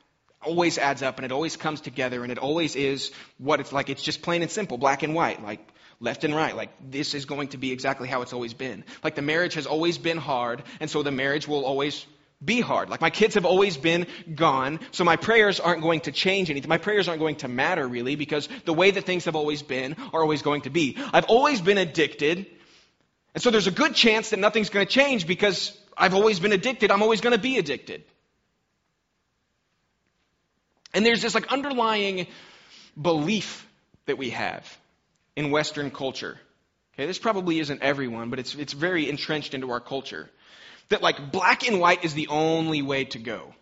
always 0.41 0.77
adds 0.77 1.03
up 1.03 1.17
and 1.17 1.25
it 1.25 1.31
always 1.31 1.57
comes 1.57 1.81
together 1.81 2.23
and 2.23 2.31
it 2.31 2.37
always 2.37 2.75
is 2.75 3.11
what 3.37 3.59
it's 3.59 3.71
like. 3.71 3.89
It's 3.89 4.03
just 4.03 4.21
plain 4.21 4.41
and 4.41 4.49
simple, 4.49 4.77
black 4.77 5.03
and 5.03 5.13
white, 5.13 5.43
like 5.43 5.59
left 5.99 6.23
and 6.23 6.35
right. 6.35 6.55
Like 6.55 6.69
this 6.89 7.13
is 7.13 7.25
going 7.25 7.49
to 7.49 7.57
be 7.57 7.71
exactly 7.71 8.07
how 8.07 8.21
it's 8.21 8.33
always 8.33 8.53
been. 8.53 8.83
Like 9.03 9.15
the 9.15 9.21
marriage 9.21 9.55
has 9.55 9.67
always 9.67 9.97
been 9.97 10.17
hard 10.17 10.63
and 10.79 10.89
so 10.89 11.03
the 11.03 11.11
marriage 11.11 11.47
will 11.47 11.65
always 11.65 12.05
be 12.43 12.61
hard. 12.61 12.89
Like 12.89 13.01
my 13.01 13.09
kids 13.09 13.35
have 13.35 13.45
always 13.45 13.75
been 13.75 14.07
gone, 14.33 14.79
so 14.91 15.03
my 15.03 15.17
prayers 15.17 15.59
aren't 15.59 15.81
going 15.81 15.99
to 16.01 16.11
change 16.13 16.49
anything. 16.49 16.69
My 16.69 16.77
prayers 16.77 17.09
aren't 17.09 17.19
going 17.19 17.35
to 17.37 17.49
matter 17.49 17.85
really 17.85 18.15
because 18.15 18.47
the 18.63 18.73
way 18.73 18.91
that 18.91 19.05
things 19.05 19.25
have 19.25 19.35
always 19.35 19.61
been 19.61 19.97
are 20.13 20.21
always 20.21 20.41
going 20.41 20.61
to 20.61 20.69
be. 20.69 20.97
I've 21.11 21.25
always 21.25 21.59
been 21.59 21.77
addicted 21.77 22.45
and 23.33 23.43
so 23.43 23.51
there's 23.51 23.67
a 23.67 23.71
good 23.71 23.95
chance 23.95 24.31
that 24.31 24.39
nothing's 24.39 24.69
going 24.69 24.85
to 24.85 24.91
change 24.91 25.27
because 25.27 25.77
I've 25.95 26.13
always 26.13 26.39
been 26.39 26.51
addicted. 26.51 26.91
I'm 26.91 27.01
always 27.01 27.21
going 27.21 27.35
to 27.35 27.41
be 27.41 27.57
addicted. 27.57 28.03
And 30.93 31.05
there's 31.05 31.21
this 31.21 31.35
like 31.35 31.51
underlying 31.51 32.27
belief 32.99 33.67
that 34.07 34.17
we 34.17 34.31
have 34.31 34.65
in 35.35 35.51
Western 35.51 35.91
culture. 35.91 36.37
Okay, 36.93 37.05
this 37.05 37.19
probably 37.19 37.59
isn't 37.59 37.81
everyone, 37.83 38.29
but 38.29 38.39
it's, 38.39 38.55
it's 38.55 38.73
very 38.73 39.09
entrenched 39.09 39.53
into 39.53 39.71
our 39.71 39.79
culture. 39.79 40.29
That 40.89 41.03
like 41.03 41.31
black 41.31 41.67
and 41.67 41.79
white 41.79 42.03
is 42.03 42.15
the 42.15 42.29
only 42.29 42.81
way 42.81 43.05
to 43.05 43.19
go. 43.19 43.53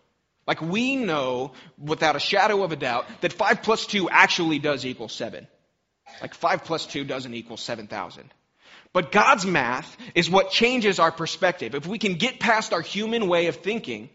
Like 0.46 0.62
we 0.62 0.96
know 0.96 1.52
without 1.76 2.16
a 2.16 2.18
shadow 2.20 2.62
of 2.62 2.72
a 2.72 2.76
doubt 2.76 3.06
that 3.20 3.34
5 3.34 3.62
plus 3.62 3.86
2 3.86 4.08
actually 4.08 4.58
does 4.58 4.86
equal 4.86 5.10
7. 5.10 5.46
Like 6.22 6.32
5 6.32 6.64
plus 6.64 6.86
2 6.86 7.04
doesn't 7.04 7.34
equal 7.34 7.58
7,000. 7.58 8.32
But 8.98 9.12
God's 9.12 9.46
math 9.46 9.96
is 10.16 10.28
what 10.28 10.50
changes 10.50 10.98
our 10.98 11.12
perspective. 11.12 11.76
If 11.76 11.86
we 11.86 11.98
can 11.98 12.14
get 12.14 12.40
past 12.40 12.72
our 12.72 12.80
human 12.80 13.28
way 13.28 13.46
of 13.46 13.54
thinking, 13.54 14.10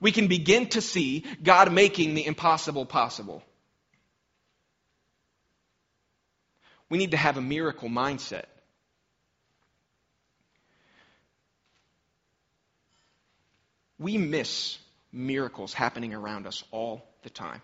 we 0.00 0.12
can 0.12 0.26
begin 0.26 0.68
to 0.68 0.82
see 0.82 1.24
God 1.42 1.72
making 1.72 2.12
the 2.12 2.26
impossible 2.26 2.84
possible. 2.84 3.42
We 6.90 6.98
need 6.98 7.12
to 7.12 7.16
have 7.16 7.38
a 7.38 7.40
miracle 7.40 7.88
mindset. 7.88 8.44
We 13.98 14.18
miss 14.18 14.76
miracles 15.10 15.72
happening 15.72 16.12
around 16.12 16.46
us 16.46 16.62
all 16.70 17.02
the 17.22 17.30
time. 17.30 17.62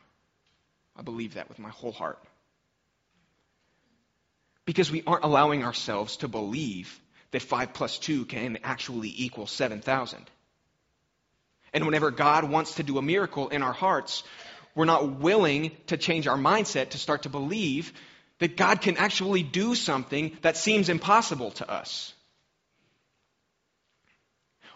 I 0.97 1.03
believe 1.03 1.35
that 1.35 1.51
with 1.51 1.59
my 1.59 1.69
whole 1.69 1.93
heart 1.93 2.19
because 4.69 4.91
we 4.91 5.03
aren't 5.07 5.25
allowing 5.25 5.65
ourselves 5.65 6.19
to 6.19 6.29
believe 6.29 7.01
that 7.31 7.41
5 7.41 7.73
plus 7.73 7.99
2 8.01 8.27
can 8.27 8.59
actually 8.63 9.11
equal 9.17 9.47
7,000. 9.47 10.23
And 11.73 11.87
whenever 11.87 12.11
God 12.11 12.45
wants 12.45 12.75
to 12.75 12.83
do 12.83 12.99
a 12.99 13.03
miracle 13.03 13.49
in 13.49 13.63
our 13.63 13.73
hearts, 13.73 14.25
we're 14.75 14.85
not 14.85 15.21
willing 15.21 15.71
to 15.87 15.97
change 15.97 16.27
our 16.27 16.37
mindset 16.37 16.91
to 16.91 16.99
start 16.99 17.23
to 17.23 17.31
believe 17.31 17.95
that 18.41 18.59
God 18.59 18.83
can 18.83 18.99
actually 18.99 19.43
do 19.43 19.75
something 19.75 20.37
that 20.43 20.59
seems 20.59 20.91
impossible 20.91 21.53
to 21.53 21.71
us. 21.71 22.13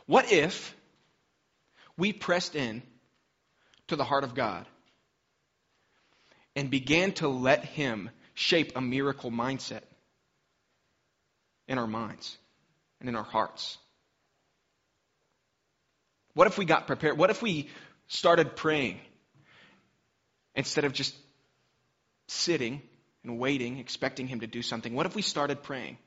What 0.07 0.33
if 0.33 0.75
we 1.99 2.15
pressed 2.15 2.57
in 2.57 2.81
to 3.89 3.97
the 3.97 4.05
heart 4.05 4.25
of 4.25 4.35
God 4.35 4.65
and 6.57 6.71
began 6.71 7.13
to 7.13 7.29
let 7.29 7.67
Him 7.67 8.09
shape 8.43 8.73
a 8.77 8.81
miracle 8.81 9.31
mindset 9.31 9.83
in 11.69 11.79
our 11.79 11.87
minds 11.87 12.37
and 13.01 13.09
in 13.09 13.17
our 13.17 13.23
hearts? 13.23 13.79
What 16.35 16.47
if 16.47 16.59
we 16.59 16.65
got 16.65 16.87
prepared? 16.87 17.17
What 17.17 17.31
if 17.31 17.41
we 17.43 17.69
started 18.09 18.57
praying 18.57 19.01
instead 20.55 20.85
of 20.85 20.93
just 20.93 21.15
sitting 22.27 22.83
and 23.23 23.39
waiting, 23.39 23.79
expecting 23.79 24.27
Him 24.27 24.41
to 24.41 24.47
do 24.47 24.63
something? 24.63 24.95
What 24.95 25.07
if 25.07 25.15
we 25.15 25.23
started 25.23 25.63
praying? 25.63 25.99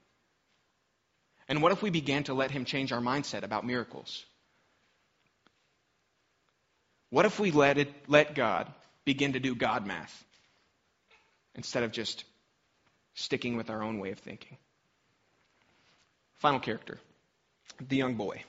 And 1.47 1.61
what 1.61 1.71
if 1.71 1.81
we 1.81 1.89
began 1.89 2.23
to 2.23 2.33
let 2.33 2.51
Him 2.51 2.65
change 2.65 2.91
our 2.91 3.01
mindset 3.01 3.43
about 3.43 3.65
miracles? 3.65 4.25
What 7.11 7.25
if 7.25 7.39
we 7.39 7.51
let, 7.51 7.77
it, 7.77 7.93
let 8.07 8.35
God 8.35 8.73
begin 9.05 9.33
to 9.33 9.39
do 9.39 9.55
God 9.55 9.85
math? 9.85 10.24
Instead 11.55 11.83
of 11.83 11.91
just 11.91 12.23
sticking 13.13 13.57
with 13.57 13.69
our 13.69 13.81
own 13.81 13.99
way 13.99 14.11
of 14.11 14.19
thinking. 14.19 14.57
Final 16.35 16.59
character 16.59 16.99
the 17.87 17.97
young 17.97 18.15
boy. 18.15 18.43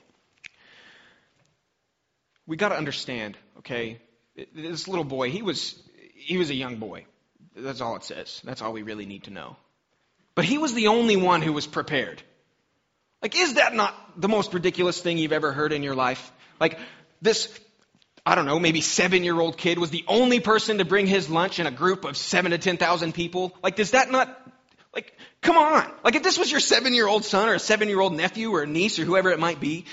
We 2.45 2.55
got 2.55 2.69
to 2.69 2.77
understand, 2.77 3.37
okay? 3.59 3.99
This 4.55 4.87
little 4.87 5.03
boy, 5.03 5.29
he 5.31 5.41
was 5.41 5.75
he 6.15 6.37
was 6.37 6.49
a 6.49 6.55
young 6.55 6.77
boy. 6.77 7.05
That's 7.55 7.81
all 7.81 7.95
it 7.95 8.03
says. 8.03 8.41
That's 8.43 8.61
all 8.61 8.71
we 8.73 8.83
really 8.83 9.05
need 9.05 9.23
to 9.23 9.31
know. 9.31 9.57
But 10.35 10.45
he 10.45 10.57
was 10.57 10.73
the 10.73 10.87
only 10.87 11.15
one 11.15 11.41
who 11.41 11.51
was 11.51 11.65
prepared. 11.65 12.21
Like, 13.21 13.35
is 13.35 13.55
that 13.55 13.73
not 13.73 13.95
the 14.21 14.27
most 14.27 14.53
ridiculous 14.53 15.01
thing 15.01 15.17
you've 15.17 15.33
ever 15.33 15.51
heard 15.51 15.73
in 15.73 15.81
your 15.81 15.95
life? 15.95 16.31
Like, 16.59 16.77
this 17.21 17.47
I 18.27 18.35
don't 18.35 18.45
know, 18.45 18.59
maybe 18.59 18.81
seven 18.81 19.23
year 19.23 19.39
old 19.39 19.57
kid 19.57 19.79
was 19.79 19.89
the 19.89 20.03
only 20.05 20.41
person 20.41 20.79
to 20.79 20.85
bring 20.85 21.07
his 21.07 21.29
lunch 21.29 21.59
in 21.59 21.65
a 21.65 21.71
group 21.71 22.03
of 22.03 22.17
seven 22.17 22.51
to 22.51 22.57
10,000 22.57 23.13
people? 23.13 23.55
Like, 23.63 23.77
does 23.77 23.91
that 23.91 24.11
not, 24.11 24.37
Like, 24.93 25.13
come 25.41 25.57
on. 25.57 25.89
Like, 26.03 26.15
if 26.15 26.23
this 26.23 26.37
was 26.37 26.51
your 26.51 26.59
seven 26.59 26.93
year 26.93 27.07
old 27.07 27.23
son 27.23 27.47
or 27.47 27.53
a 27.53 27.59
seven 27.59 27.87
year 27.87 28.01
old 28.01 28.13
nephew 28.13 28.53
or 28.53 28.65
niece 28.65 28.99
or 28.99 29.05
whoever 29.05 29.31
it 29.31 29.39
might 29.39 29.61
be, 29.61 29.85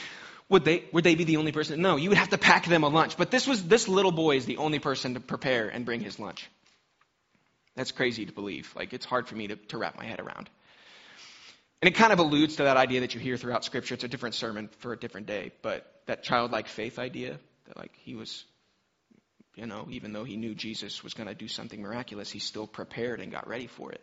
would 0.48 0.64
they, 0.64 0.82
would 0.90 1.04
they 1.04 1.14
be 1.14 1.22
the 1.22 1.36
only 1.36 1.52
person? 1.52 1.80
No, 1.80 1.94
you 1.94 2.08
would 2.08 2.18
have 2.18 2.30
to 2.30 2.38
pack 2.38 2.66
them 2.66 2.82
a 2.82 2.88
lunch. 2.88 3.16
But 3.16 3.30
this 3.30 3.46
was, 3.46 3.62
this 3.62 3.86
little 3.86 4.10
boy 4.10 4.36
is 4.36 4.46
the 4.46 4.56
only 4.56 4.80
person 4.80 5.14
to 5.14 5.20
prepare 5.20 5.68
and 5.68 5.84
bring 5.84 6.00
his 6.00 6.18
lunch. 6.18 6.50
That's 7.76 7.92
crazy 7.92 8.26
to 8.26 8.32
believe. 8.32 8.72
Like, 8.74 8.92
it's 8.92 9.06
hard 9.06 9.28
for 9.28 9.36
me 9.36 9.46
to, 9.46 9.56
to 9.68 9.78
wrap 9.78 9.96
my 9.96 10.06
head 10.06 10.18
around. 10.18 10.50
And 11.80 11.88
it 11.88 11.94
kind 11.94 12.12
of 12.12 12.18
alludes 12.18 12.56
to 12.56 12.64
that 12.64 12.76
idea 12.76 13.02
that 13.02 13.14
you 13.14 13.20
hear 13.20 13.36
throughout 13.36 13.64
Scripture. 13.64 13.94
It's 13.94 14.02
a 14.02 14.08
different 14.08 14.34
sermon 14.34 14.70
for 14.80 14.92
a 14.92 14.98
different 14.98 15.28
day, 15.28 15.52
but 15.62 15.86
that 16.06 16.24
childlike 16.24 16.66
faith 16.66 16.98
idea 16.98 17.38
that, 17.66 17.76
like, 17.76 17.92
he 18.02 18.14
was, 18.14 18.44
you 19.54 19.66
know, 19.66 19.86
even 19.90 20.12
though 20.12 20.24
he 20.24 20.36
knew 20.36 20.54
Jesus 20.54 21.02
was 21.02 21.14
going 21.14 21.28
to 21.28 21.34
do 21.34 21.48
something 21.48 21.80
miraculous, 21.80 22.30
he 22.30 22.38
still 22.38 22.66
prepared 22.66 23.20
and 23.20 23.32
got 23.32 23.48
ready 23.48 23.66
for 23.66 23.92
it. 23.92 24.00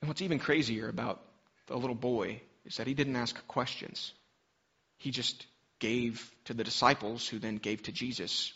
And 0.00 0.08
what's 0.08 0.22
even 0.22 0.38
crazier 0.38 0.88
about 0.88 1.22
the 1.66 1.76
little 1.76 1.94
boy 1.94 2.42
is 2.64 2.76
that 2.76 2.86
he 2.86 2.94
didn't 2.94 3.16
ask 3.16 3.46
questions. 3.46 4.12
He 4.98 5.10
just 5.10 5.46
gave 5.78 6.30
to 6.46 6.54
the 6.54 6.64
disciples, 6.64 7.26
who 7.26 7.38
then 7.38 7.56
gave 7.56 7.82
to 7.84 7.92
Jesus 7.92 8.52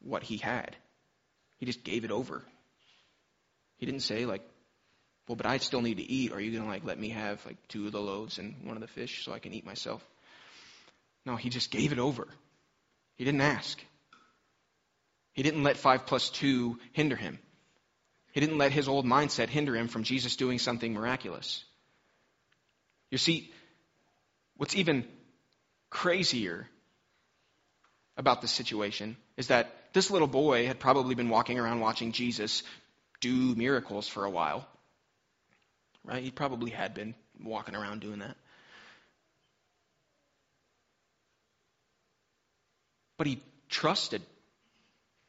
what 0.00 0.22
he 0.22 0.36
had. 0.36 0.76
He 1.58 1.66
just 1.66 1.84
gave 1.84 2.04
it 2.04 2.10
over. 2.10 2.42
He 3.78 3.86
didn't 3.86 4.02
say, 4.02 4.26
like, 4.26 4.42
well, 5.28 5.36
but 5.36 5.46
I 5.46 5.58
still 5.58 5.82
need 5.82 5.98
to 5.98 6.02
eat. 6.02 6.32
Are 6.32 6.40
you 6.40 6.50
going 6.50 6.64
to, 6.64 6.68
like, 6.68 6.84
let 6.84 6.98
me 6.98 7.10
have, 7.10 7.44
like, 7.46 7.56
two 7.68 7.86
of 7.86 7.92
the 7.92 8.00
loaves 8.00 8.38
and 8.38 8.56
one 8.64 8.76
of 8.76 8.80
the 8.80 8.88
fish 8.88 9.24
so 9.24 9.32
I 9.32 9.38
can 9.38 9.52
eat 9.52 9.64
myself? 9.64 10.04
No, 11.24 11.36
he 11.36 11.50
just 11.50 11.70
gave 11.70 11.92
it 11.92 11.98
over. 11.98 12.26
He 13.16 13.24
didn't 13.24 13.40
ask. 13.40 13.82
He 15.32 15.42
didn't 15.42 15.62
let 15.62 15.76
five 15.76 16.06
plus 16.06 16.30
two 16.30 16.78
hinder 16.92 17.16
him. 17.16 17.38
He 18.32 18.40
didn't 18.40 18.58
let 18.58 18.72
his 18.72 18.88
old 18.88 19.06
mindset 19.06 19.48
hinder 19.48 19.76
him 19.76 19.88
from 19.88 20.04
Jesus 20.04 20.36
doing 20.36 20.58
something 20.58 20.94
miraculous. 20.94 21.64
You 23.10 23.18
see, 23.18 23.52
what's 24.56 24.74
even 24.74 25.06
crazier 25.90 26.66
about 28.16 28.40
this 28.40 28.50
situation 28.50 29.16
is 29.36 29.48
that 29.48 29.74
this 29.92 30.10
little 30.10 30.28
boy 30.28 30.66
had 30.66 30.80
probably 30.80 31.14
been 31.14 31.28
walking 31.28 31.58
around 31.58 31.80
watching 31.80 32.12
Jesus 32.12 32.62
do 33.20 33.54
miracles 33.54 34.08
for 34.08 34.24
a 34.24 34.30
while. 34.30 34.66
Right? 36.04 36.22
He 36.22 36.30
probably 36.30 36.70
had 36.70 36.94
been 36.94 37.14
walking 37.42 37.74
around 37.74 38.00
doing 38.00 38.20
that. 38.20 38.36
But 43.22 43.28
he 43.28 43.40
trusted 43.68 44.20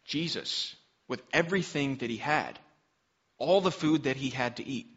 Jesus 0.04 0.76
with 1.08 1.22
everything 1.32 1.98
that 1.98 2.10
he 2.10 2.18
had, 2.18 2.58
all 3.38 3.62
the 3.62 3.70
food 3.70 4.06
that 4.06 4.16
he 4.16 4.32
had 4.32 4.58
to 4.58 4.66
eat. 4.66 4.88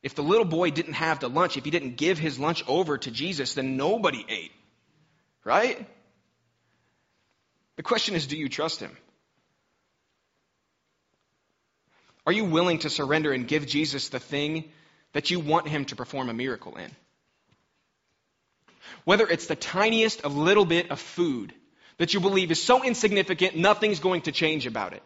If 0.00 0.14
the 0.14 0.22
little 0.22 0.44
boy 0.44 0.70
didn't 0.70 0.92
have 0.92 1.18
the 1.18 1.28
lunch, 1.28 1.56
if 1.56 1.64
he 1.64 1.72
didn't 1.72 1.96
give 1.96 2.16
his 2.16 2.38
lunch 2.38 2.62
over 2.68 2.96
to 2.96 3.10
Jesus, 3.10 3.54
then 3.54 3.76
nobody 3.76 4.24
ate. 4.28 4.52
Right? 5.42 5.84
The 7.74 7.82
question 7.82 8.14
is 8.14 8.28
do 8.28 8.36
you 8.36 8.48
trust 8.48 8.78
him? 8.78 8.96
Are 12.24 12.32
you 12.32 12.44
willing 12.44 12.78
to 12.78 12.88
surrender 12.88 13.32
and 13.32 13.48
give 13.48 13.66
Jesus 13.66 14.10
the 14.10 14.20
thing 14.20 14.70
that 15.12 15.32
you 15.32 15.40
want 15.40 15.66
him 15.66 15.86
to 15.86 15.96
perform 15.96 16.28
a 16.28 16.34
miracle 16.34 16.76
in? 16.76 16.92
Whether 19.02 19.26
it's 19.26 19.46
the 19.46 19.56
tiniest 19.56 20.20
of 20.20 20.36
little 20.36 20.64
bit 20.64 20.92
of 20.92 21.00
food 21.00 21.52
that 21.98 22.14
you 22.14 22.20
believe 22.20 22.50
is 22.50 22.62
so 22.62 22.82
insignificant, 22.82 23.56
nothing's 23.56 24.00
going 24.00 24.22
to 24.22 24.32
change 24.32 24.66
about 24.66 24.92
it. 24.92 25.02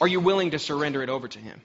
Are 0.00 0.08
you 0.08 0.20
willing 0.20 0.52
to 0.52 0.58
surrender 0.58 1.02
it 1.02 1.08
over 1.08 1.28
to 1.28 1.38
him? 1.38 1.60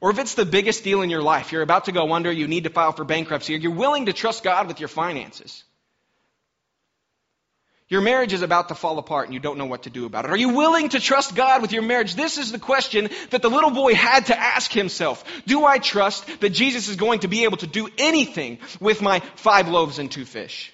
Or 0.00 0.10
if 0.10 0.18
it's 0.18 0.34
the 0.34 0.44
biggest 0.44 0.82
deal 0.82 1.02
in 1.02 1.10
your 1.10 1.22
life, 1.22 1.52
you're 1.52 1.62
about 1.62 1.84
to 1.84 1.92
go 1.92 2.12
under, 2.12 2.32
you 2.32 2.48
need 2.48 2.64
to 2.64 2.70
file 2.70 2.92
for 2.92 3.04
bankruptcy, 3.04 3.54
are 3.54 3.58
you're 3.58 3.70
willing 3.70 4.06
to 4.06 4.12
trust 4.12 4.42
God 4.42 4.66
with 4.66 4.80
your 4.80 4.88
finances. 4.88 5.62
Your 7.88 8.00
marriage 8.00 8.32
is 8.32 8.40
about 8.40 8.68
to 8.68 8.74
fall 8.74 8.98
apart 8.98 9.26
and 9.26 9.34
you 9.34 9.38
don't 9.38 9.58
know 9.58 9.66
what 9.66 9.82
to 9.82 9.90
do 9.90 10.06
about 10.06 10.24
it. 10.24 10.30
Are 10.30 10.36
you 10.36 10.48
willing 10.48 10.88
to 10.88 10.98
trust 10.98 11.34
God 11.34 11.60
with 11.60 11.72
your 11.72 11.82
marriage? 11.82 12.14
This 12.14 12.38
is 12.38 12.50
the 12.50 12.58
question 12.58 13.10
that 13.30 13.42
the 13.42 13.50
little 13.50 13.70
boy 13.70 13.94
had 13.94 14.26
to 14.26 14.38
ask 14.38 14.72
himself. 14.72 15.22
Do 15.46 15.66
I 15.66 15.76
trust 15.76 16.40
that 16.40 16.50
Jesus 16.50 16.88
is 16.88 16.96
going 16.96 17.20
to 17.20 17.28
be 17.28 17.44
able 17.44 17.58
to 17.58 17.66
do 17.66 17.88
anything 17.98 18.58
with 18.80 19.02
my 19.02 19.20
five 19.36 19.68
loaves 19.68 19.98
and 19.98 20.10
two 20.10 20.24
fish? 20.24 20.72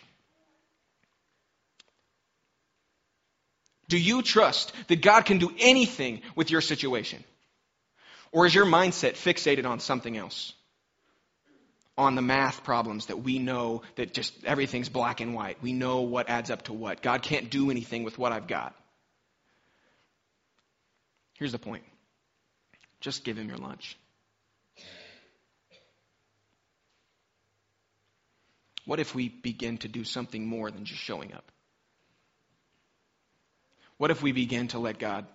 Do 3.89 3.99
you 3.99 4.23
trust 4.23 4.73
that 4.89 5.01
God 5.01 5.25
can 5.25 5.39
do 5.39 5.51
anything 5.59 6.21
with 6.37 6.51
your 6.51 6.61
situation? 6.61 7.25
Or 8.33 8.47
is 8.47 8.55
your 8.55 8.67
mindset 8.67 9.13
fixated 9.13 9.67
on 9.67 9.81
something 9.81 10.17
else? 10.17 10.53
On 11.97 12.15
the 12.15 12.23
math 12.23 12.63
problems 12.63 13.07
that 13.07 13.23
we 13.23 13.39
know 13.39 13.83
that 13.97 14.13
just 14.13 14.33
everything's 14.45 14.89
black 14.89 15.21
and 15.21 15.35
white. 15.35 15.63
We 15.63 15.73
know 15.73 16.03
what 16.03 16.29
adds 16.29 16.51
up 16.51 16.63
to 16.65 16.73
what. 16.73 17.03
God 17.03 17.23
can't 17.23 17.51
do 17.51 17.71
anything 17.71 18.05
with 18.05 18.19
what 18.19 18.31
I've 18.31 18.47
got. 18.47 18.75
Here's 21.39 21.53
the 21.53 21.59
point 21.59 21.85
just 23.01 23.25
give 23.25 23.37
him 23.37 23.49
your 23.49 23.59
lunch. 23.59 23.97
What 28.85 29.01
if 29.01 29.15
we 29.15 29.29
begin 29.29 29.79
to 29.79 29.89
do 29.89 30.03
something 30.05 30.47
more 30.47 30.71
than 30.71 30.85
just 30.85 31.01
showing 31.01 31.33
up? 31.33 31.45
What 33.99 34.11
if 34.11 34.23
we 34.23 34.33
begin 34.33 34.69
to 34.69 34.79
let 34.79 34.99
God 34.99 35.27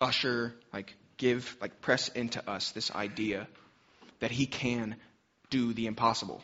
usher, 0.00 0.54
like, 0.72 0.94
give, 1.16 1.56
like, 1.60 1.80
press 1.80 2.08
into 2.08 2.48
us 2.48 2.72
this 2.72 2.90
idea 2.90 3.46
that 4.20 4.30
He 4.30 4.46
can 4.46 4.96
do 5.50 5.72
the 5.72 5.86
impossible. 5.86 6.42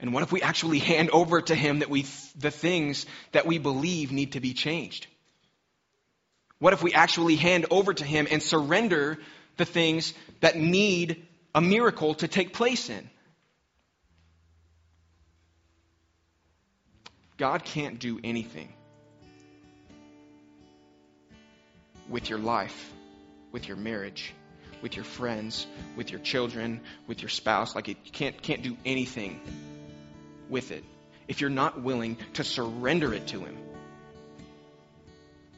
And 0.00 0.12
what 0.12 0.22
if 0.22 0.32
we 0.32 0.42
actually 0.42 0.78
hand 0.78 1.10
over 1.12 1.40
to 1.40 1.54
Him 1.54 1.80
that 1.80 1.90
we, 1.90 2.06
the 2.38 2.50
things 2.50 3.06
that 3.32 3.46
we 3.46 3.58
believe 3.58 4.10
need 4.10 4.32
to 4.32 4.40
be 4.40 4.54
changed? 4.54 5.06
What 6.58 6.72
if 6.72 6.82
we 6.82 6.92
actually 6.92 7.36
hand 7.36 7.66
over 7.70 7.94
to 7.94 8.04
Him 8.04 8.26
and 8.30 8.42
surrender 8.42 9.18
the 9.56 9.64
things 9.64 10.12
that 10.40 10.56
need 10.56 11.26
a 11.54 11.60
miracle 11.60 12.14
to 12.14 12.28
take 12.28 12.54
place 12.54 12.90
in? 12.90 13.08
God 17.40 17.64
can't 17.64 17.98
do 17.98 18.20
anything 18.22 18.70
with 22.10 22.28
your 22.28 22.38
life, 22.38 22.92
with 23.50 23.66
your 23.66 23.78
marriage, 23.78 24.34
with 24.82 24.94
your 24.94 25.06
friends, 25.06 25.66
with 25.96 26.10
your 26.10 26.20
children, 26.20 26.82
with 27.06 27.22
your 27.22 27.30
spouse. 27.30 27.74
Like 27.74 27.88
you 27.88 27.94
can't, 28.12 28.42
can't 28.42 28.62
do 28.62 28.76
anything 28.84 29.40
with 30.50 30.70
it 30.70 30.84
if 31.28 31.40
you're 31.40 31.48
not 31.48 31.80
willing 31.80 32.18
to 32.34 32.44
surrender 32.44 33.14
it 33.14 33.28
to 33.28 33.40
Him. 33.40 33.56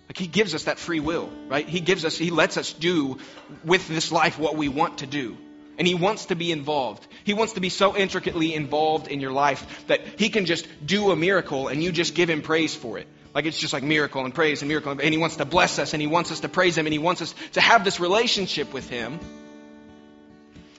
Like 0.09 0.19
He 0.19 0.29
gives 0.29 0.55
us 0.55 0.65
that 0.65 0.79
free 0.79 1.01
will, 1.01 1.33
right? 1.49 1.69
He 1.69 1.81
gives 1.81 2.05
us, 2.05 2.17
He 2.17 2.31
lets 2.31 2.57
us 2.59 2.73
do 2.73 3.19
with 3.65 3.89
this 3.89 4.13
life 4.13 4.39
what 4.39 4.55
we 4.55 4.69
want 4.69 4.99
to 4.99 5.09
do. 5.09 5.37
And 5.79 5.87
He 5.87 5.95
wants 5.95 6.27
to 6.27 6.35
be 6.35 6.53
involved. 6.53 7.07
He 7.25 7.35
wants 7.35 7.55
to 7.55 7.61
be 7.61 7.69
so 7.69 7.97
intricately 7.97 8.55
involved 8.55 9.09
in 9.09 9.21
your 9.21 9.33
life 9.33 9.87
that 9.87 10.01
He 10.19 10.29
can 10.29 10.47
just 10.47 10.67
do 10.85 11.11
a 11.11 11.17
miracle 11.17 11.69
and 11.69 11.83
you 11.83 11.93
just 11.93 12.15
give 12.15 12.29
Him 12.29 12.43
praise 12.43 12.75
for 12.75 12.99
it. 12.99 13.07
Like 13.35 13.47
it's 13.47 13.59
just 13.59 13.73
like 13.73 13.83
miracle 13.83 14.25
and 14.25 14.35
praise 14.35 14.63
and 14.63 14.69
miracle. 14.69 14.93
And 14.93 15.03
He 15.03 15.19
wants 15.19 15.37
to 15.37 15.45
bless 15.45 15.79
us 15.79 15.95
and 15.95 16.01
He 16.01 16.07
wants 16.07 16.31
us 16.31 16.41
to 16.41 16.49
praise 16.49 16.77
Him 16.77 16.87
and 16.87 16.93
He 16.93 16.99
wants 16.99 17.23
us 17.23 17.35
to 17.53 17.61
have 17.61 17.85
this 17.85 18.01
relationship 18.01 18.73
with 18.73 18.89
Him. 18.89 19.19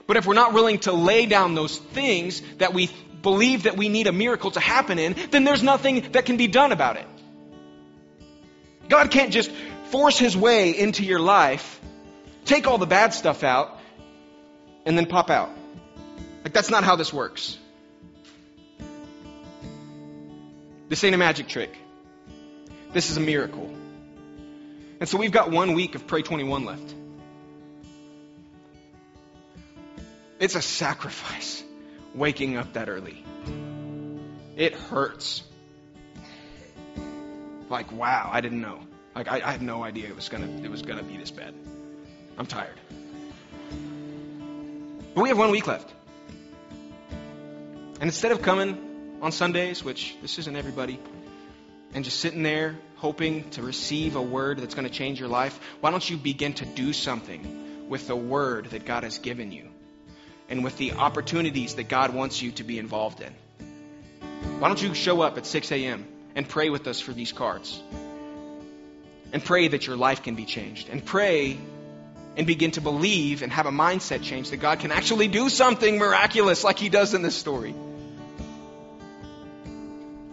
But 0.05 0.17
if 0.17 0.25
we're 0.25 0.33
not 0.33 0.53
willing 0.53 0.79
to 0.79 0.91
lay 0.91 1.25
down 1.25 1.55
those 1.55 1.77
things 1.77 2.41
that 2.57 2.73
we 2.73 2.89
believe 3.21 3.63
that 3.63 3.77
we 3.77 3.89
need 3.89 4.07
a 4.07 4.11
miracle 4.11 4.51
to 4.51 4.59
happen 4.59 4.99
in, 4.99 5.15
then 5.31 5.43
there's 5.45 5.63
nothing 5.63 6.11
that 6.11 6.25
can 6.25 6.37
be 6.37 6.47
done 6.47 6.71
about 6.71 6.97
it. 6.97 7.07
God 8.89 9.09
can't 9.09 9.31
just 9.31 9.49
force 9.85 10.19
His 10.19 10.35
way 10.35 10.77
into 10.77 11.03
your 11.03 11.19
life, 11.19 11.79
take 12.45 12.67
all 12.67 12.77
the 12.77 12.85
bad 12.85 13.13
stuff 13.13 13.43
out, 13.43 13.79
and 14.85 14.97
then 14.97 15.05
pop 15.05 15.29
out. 15.29 15.49
Like 16.43 16.53
that's 16.53 16.69
not 16.69 16.83
how 16.83 16.95
this 16.95 17.13
works. 17.13 17.57
This 20.89 21.03
ain't 21.03 21.15
a 21.15 21.17
magic 21.17 21.47
trick. 21.47 21.75
This 22.91 23.09
is 23.09 23.17
a 23.17 23.21
miracle. 23.21 23.73
And 24.99 25.09
so 25.09 25.17
we've 25.17 25.31
got 25.31 25.51
one 25.51 25.73
week 25.73 25.95
of 25.95 26.05
Pray 26.07 26.21
21 26.21 26.65
left. 26.65 26.95
It's 30.39 30.55
a 30.55 30.61
sacrifice 30.61 31.63
waking 32.13 32.57
up 32.57 32.73
that 32.73 32.89
early. 32.89 33.23
It 34.55 34.75
hurts. 34.75 35.43
Like, 37.69 37.91
wow, 37.91 38.29
I 38.31 38.41
didn't 38.41 38.61
know. 38.61 38.79
Like, 39.15 39.31
I, 39.31 39.41
I 39.43 39.51
had 39.51 39.61
no 39.61 39.83
idea 39.83 40.07
it 40.09 40.15
was 40.15 40.29
gonna 40.29 40.47
it 40.63 40.69
was 40.69 40.81
gonna 40.81 41.03
be 41.03 41.17
this 41.17 41.31
bad. 41.31 41.53
I'm 42.37 42.45
tired. 42.45 42.79
But 45.13 45.21
we 45.21 45.29
have 45.29 45.37
one 45.37 45.51
week 45.51 45.67
left. 45.67 45.93
And 47.99 48.03
instead 48.03 48.31
of 48.31 48.41
coming 48.41 49.19
on 49.21 49.31
Sundays, 49.31 49.83
which 49.83 50.15
this 50.21 50.39
isn't 50.39 50.55
everybody, 50.55 50.99
and 51.93 52.03
just 52.03 52.19
sitting 52.19 52.43
there 52.43 52.75
hoping 52.95 53.49
to 53.51 53.61
receive 53.61 54.15
a 54.15 54.21
word 54.21 54.59
that's 54.59 54.73
going 54.73 54.87
to 54.87 54.93
change 54.93 55.19
your 55.19 55.29
life, 55.29 55.59
why 55.81 55.91
don't 55.91 56.07
you 56.09 56.17
begin 56.17 56.53
to 56.53 56.65
do 56.65 56.93
something 56.93 57.87
with 57.89 58.07
the 58.07 58.15
word 58.15 58.67
that 58.71 58.85
God 58.85 59.03
has 59.03 59.19
given 59.19 59.51
you 59.51 59.69
and 60.49 60.63
with 60.63 60.77
the 60.77 60.93
opportunities 60.93 61.75
that 61.75 61.87
God 61.87 62.13
wants 62.13 62.41
you 62.41 62.51
to 62.53 62.63
be 62.63 62.79
involved 62.79 63.21
in? 63.21 63.33
Why 64.59 64.67
don't 64.67 64.81
you 64.81 64.93
show 64.95 65.21
up 65.21 65.37
at 65.37 65.45
6 65.45 65.71
a.m. 65.71 66.07
and 66.35 66.47
pray 66.47 66.69
with 66.69 66.87
us 66.87 66.99
for 66.99 67.13
these 67.13 67.31
cards? 67.31 67.81
And 69.31 69.43
pray 69.43 69.67
that 69.67 69.85
your 69.85 69.97
life 69.97 70.23
can 70.23 70.35
be 70.35 70.45
changed. 70.45 70.89
And 70.89 71.03
pray 71.03 71.57
and 72.35 72.47
begin 72.47 72.71
to 72.71 72.81
believe 72.81 73.43
and 73.43 73.51
have 73.51 73.65
a 73.65 73.71
mindset 73.71 74.23
change 74.23 74.49
that 74.49 74.57
God 74.57 74.79
can 74.79 74.91
actually 74.91 75.27
do 75.27 75.49
something 75.49 75.97
miraculous 75.97 76.63
like 76.63 76.79
He 76.79 76.89
does 76.89 77.13
in 77.13 77.21
this 77.21 77.35
story. 77.35 77.75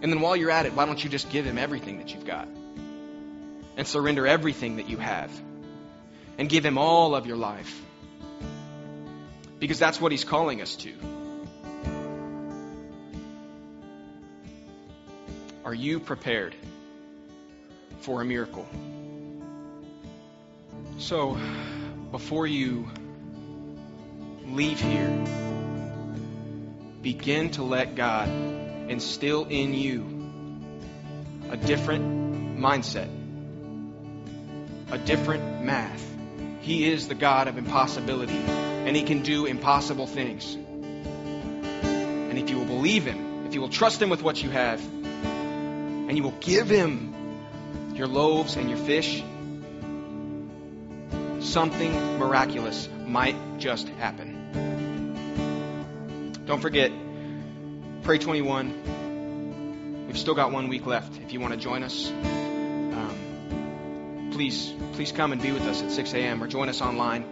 And 0.02 0.10
then 0.10 0.20
while 0.20 0.34
you're 0.34 0.50
at 0.50 0.64
it, 0.66 0.74
why 0.74 0.86
don't 0.86 1.02
you 1.02 1.10
just 1.10 1.28
give 1.30 1.44
Him 1.44 1.58
everything 1.58 1.98
that 1.98 2.14
you've 2.14 2.24
got? 2.24 2.48
And 3.76 3.86
surrender 3.86 4.26
everything 4.26 4.76
that 4.76 4.88
you 4.88 4.96
have. 4.96 5.30
And 6.38 6.48
give 6.48 6.64
Him 6.64 6.78
all 6.78 7.14
of 7.14 7.26
your 7.26 7.36
life. 7.36 7.82
Because 9.58 9.78
that's 9.78 10.00
what 10.00 10.10
He's 10.10 10.24
calling 10.24 10.62
us 10.62 10.76
to. 10.76 10.92
Are 15.66 15.74
you 15.74 16.00
prepared 16.00 16.56
for 18.00 18.22
a 18.22 18.24
miracle? 18.24 18.66
So, 20.98 21.38
before 22.10 22.46
you 22.46 22.88
leave 24.46 24.80
here, 24.80 25.24
begin 27.02 27.50
to 27.52 27.62
let 27.62 27.94
God 27.94 28.28
instill 28.88 29.46
in 29.46 29.74
you 29.74 30.20
a 31.50 31.56
different 31.56 32.58
mindset, 32.58 33.08
a 34.90 34.98
different 34.98 35.64
math. 35.64 36.04
He 36.60 36.90
is 36.90 37.06
the 37.08 37.14
God 37.14 37.48
of 37.48 37.56
impossibility, 37.58 38.32
and 38.32 38.96
He 38.96 39.02
can 39.04 39.22
do 39.22 39.46
impossible 39.46 40.06
things. 40.06 40.54
And 40.54 42.36
if 42.38 42.50
you 42.50 42.58
will 42.58 42.66
believe 42.66 43.04
Him, 43.04 43.46
if 43.46 43.54
you 43.54 43.60
will 43.60 43.68
trust 43.68 44.02
Him 44.02 44.10
with 44.10 44.22
what 44.22 44.42
you 44.42 44.50
have, 44.50 44.80
and 45.04 46.16
you 46.16 46.24
will 46.24 46.36
give 46.40 46.68
Him 46.68 47.14
your 47.94 48.08
loaves 48.08 48.56
and 48.56 48.68
your 48.68 48.78
fish, 48.78 49.22
something 51.50 52.18
miraculous 52.18 52.88
might 53.06 53.36
just 53.58 53.88
happen. 53.88 54.36
Don't 56.46 56.60
forget, 56.60 56.92
Pray 58.02 58.18
21. 58.18 60.06
We've 60.06 60.18
still 60.18 60.34
got 60.34 60.52
one 60.52 60.68
week 60.68 60.86
left. 60.86 61.20
If 61.20 61.32
you 61.32 61.40
want 61.40 61.54
to 61.54 61.58
join 61.58 61.82
us, 61.82 62.08
um, 62.08 63.10
please, 64.32 64.72
please 64.92 65.10
come 65.12 65.32
and 65.32 65.42
be 65.42 65.50
with 65.50 65.62
us 65.62 65.82
at 65.82 65.90
6 65.90 66.14
a.m. 66.14 66.42
or 66.42 66.46
join 66.46 66.68
us 66.68 66.80
online. 66.80 67.24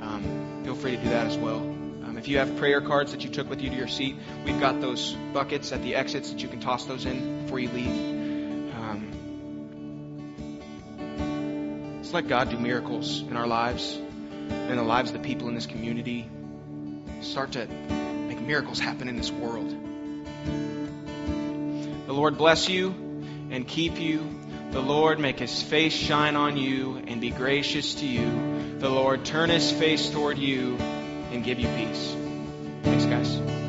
Um, 0.00 0.62
feel 0.64 0.74
free 0.74 0.96
to 0.96 1.02
do 1.02 1.10
that 1.10 1.28
as 1.28 1.36
well. 1.36 1.58
Um, 1.58 2.16
if 2.18 2.26
you 2.26 2.38
have 2.38 2.56
prayer 2.56 2.80
cards 2.80 3.12
that 3.12 3.22
you 3.22 3.30
took 3.30 3.48
with 3.48 3.60
you 3.60 3.70
to 3.70 3.76
your 3.76 3.88
seat, 3.88 4.16
we've 4.44 4.58
got 4.58 4.80
those 4.80 5.12
buckets 5.32 5.70
at 5.72 5.82
the 5.82 5.94
exits 5.94 6.32
that 6.32 6.42
you 6.42 6.48
can 6.48 6.58
toss 6.58 6.86
those 6.86 7.06
in 7.06 7.42
before 7.42 7.60
you 7.60 7.68
leave. 7.68 8.21
Let 12.12 12.28
God 12.28 12.50
do 12.50 12.58
miracles 12.58 13.20
in 13.22 13.36
our 13.36 13.46
lives 13.46 13.98
and 14.50 14.78
the 14.78 14.82
lives 14.82 15.10
of 15.10 15.16
the 15.20 15.26
people 15.26 15.48
in 15.48 15.54
this 15.54 15.66
community. 15.66 16.28
Start 17.20 17.52
to 17.52 17.66
make 17.66 18.40
miracles 18.40 18.78
happen 18.78 19.08
in 19.08 19.16
this 19.16 19.30
world. 19.30 19.70
The 22.06 22.12
Lord 22.12 22.36
bless 22.36 22.68
you 22.68 22.94
and 23.50 23.66
keep 23.66 23.98
you. 23.98 24.38
The 24.72 24.80
Lord 24.80 25.20
make 25.20 25.38
his 25.38 25.62
face 25.62 25.92
shine 25.92 26.36
on 26.36 26.56
you 26.56 27.02
and 27.06 27.20
be 27.20 27.30
gracious 27.30 27.94
to 27.96 28.06
you. 28.06 28.78
The 28.78 28.88
Lord 28.88 29.24
turn 29.24 29.50
his 29.50 29.70
face 29.70 30.10
toward 30.10 30.38
you 30.38 30.76
and 31.30 31.44
give 31.44 31.58
you 31.60 31.68
peace. 31.68 32.16
Thanks, 32.82 33.04
guys. 33.04 33.61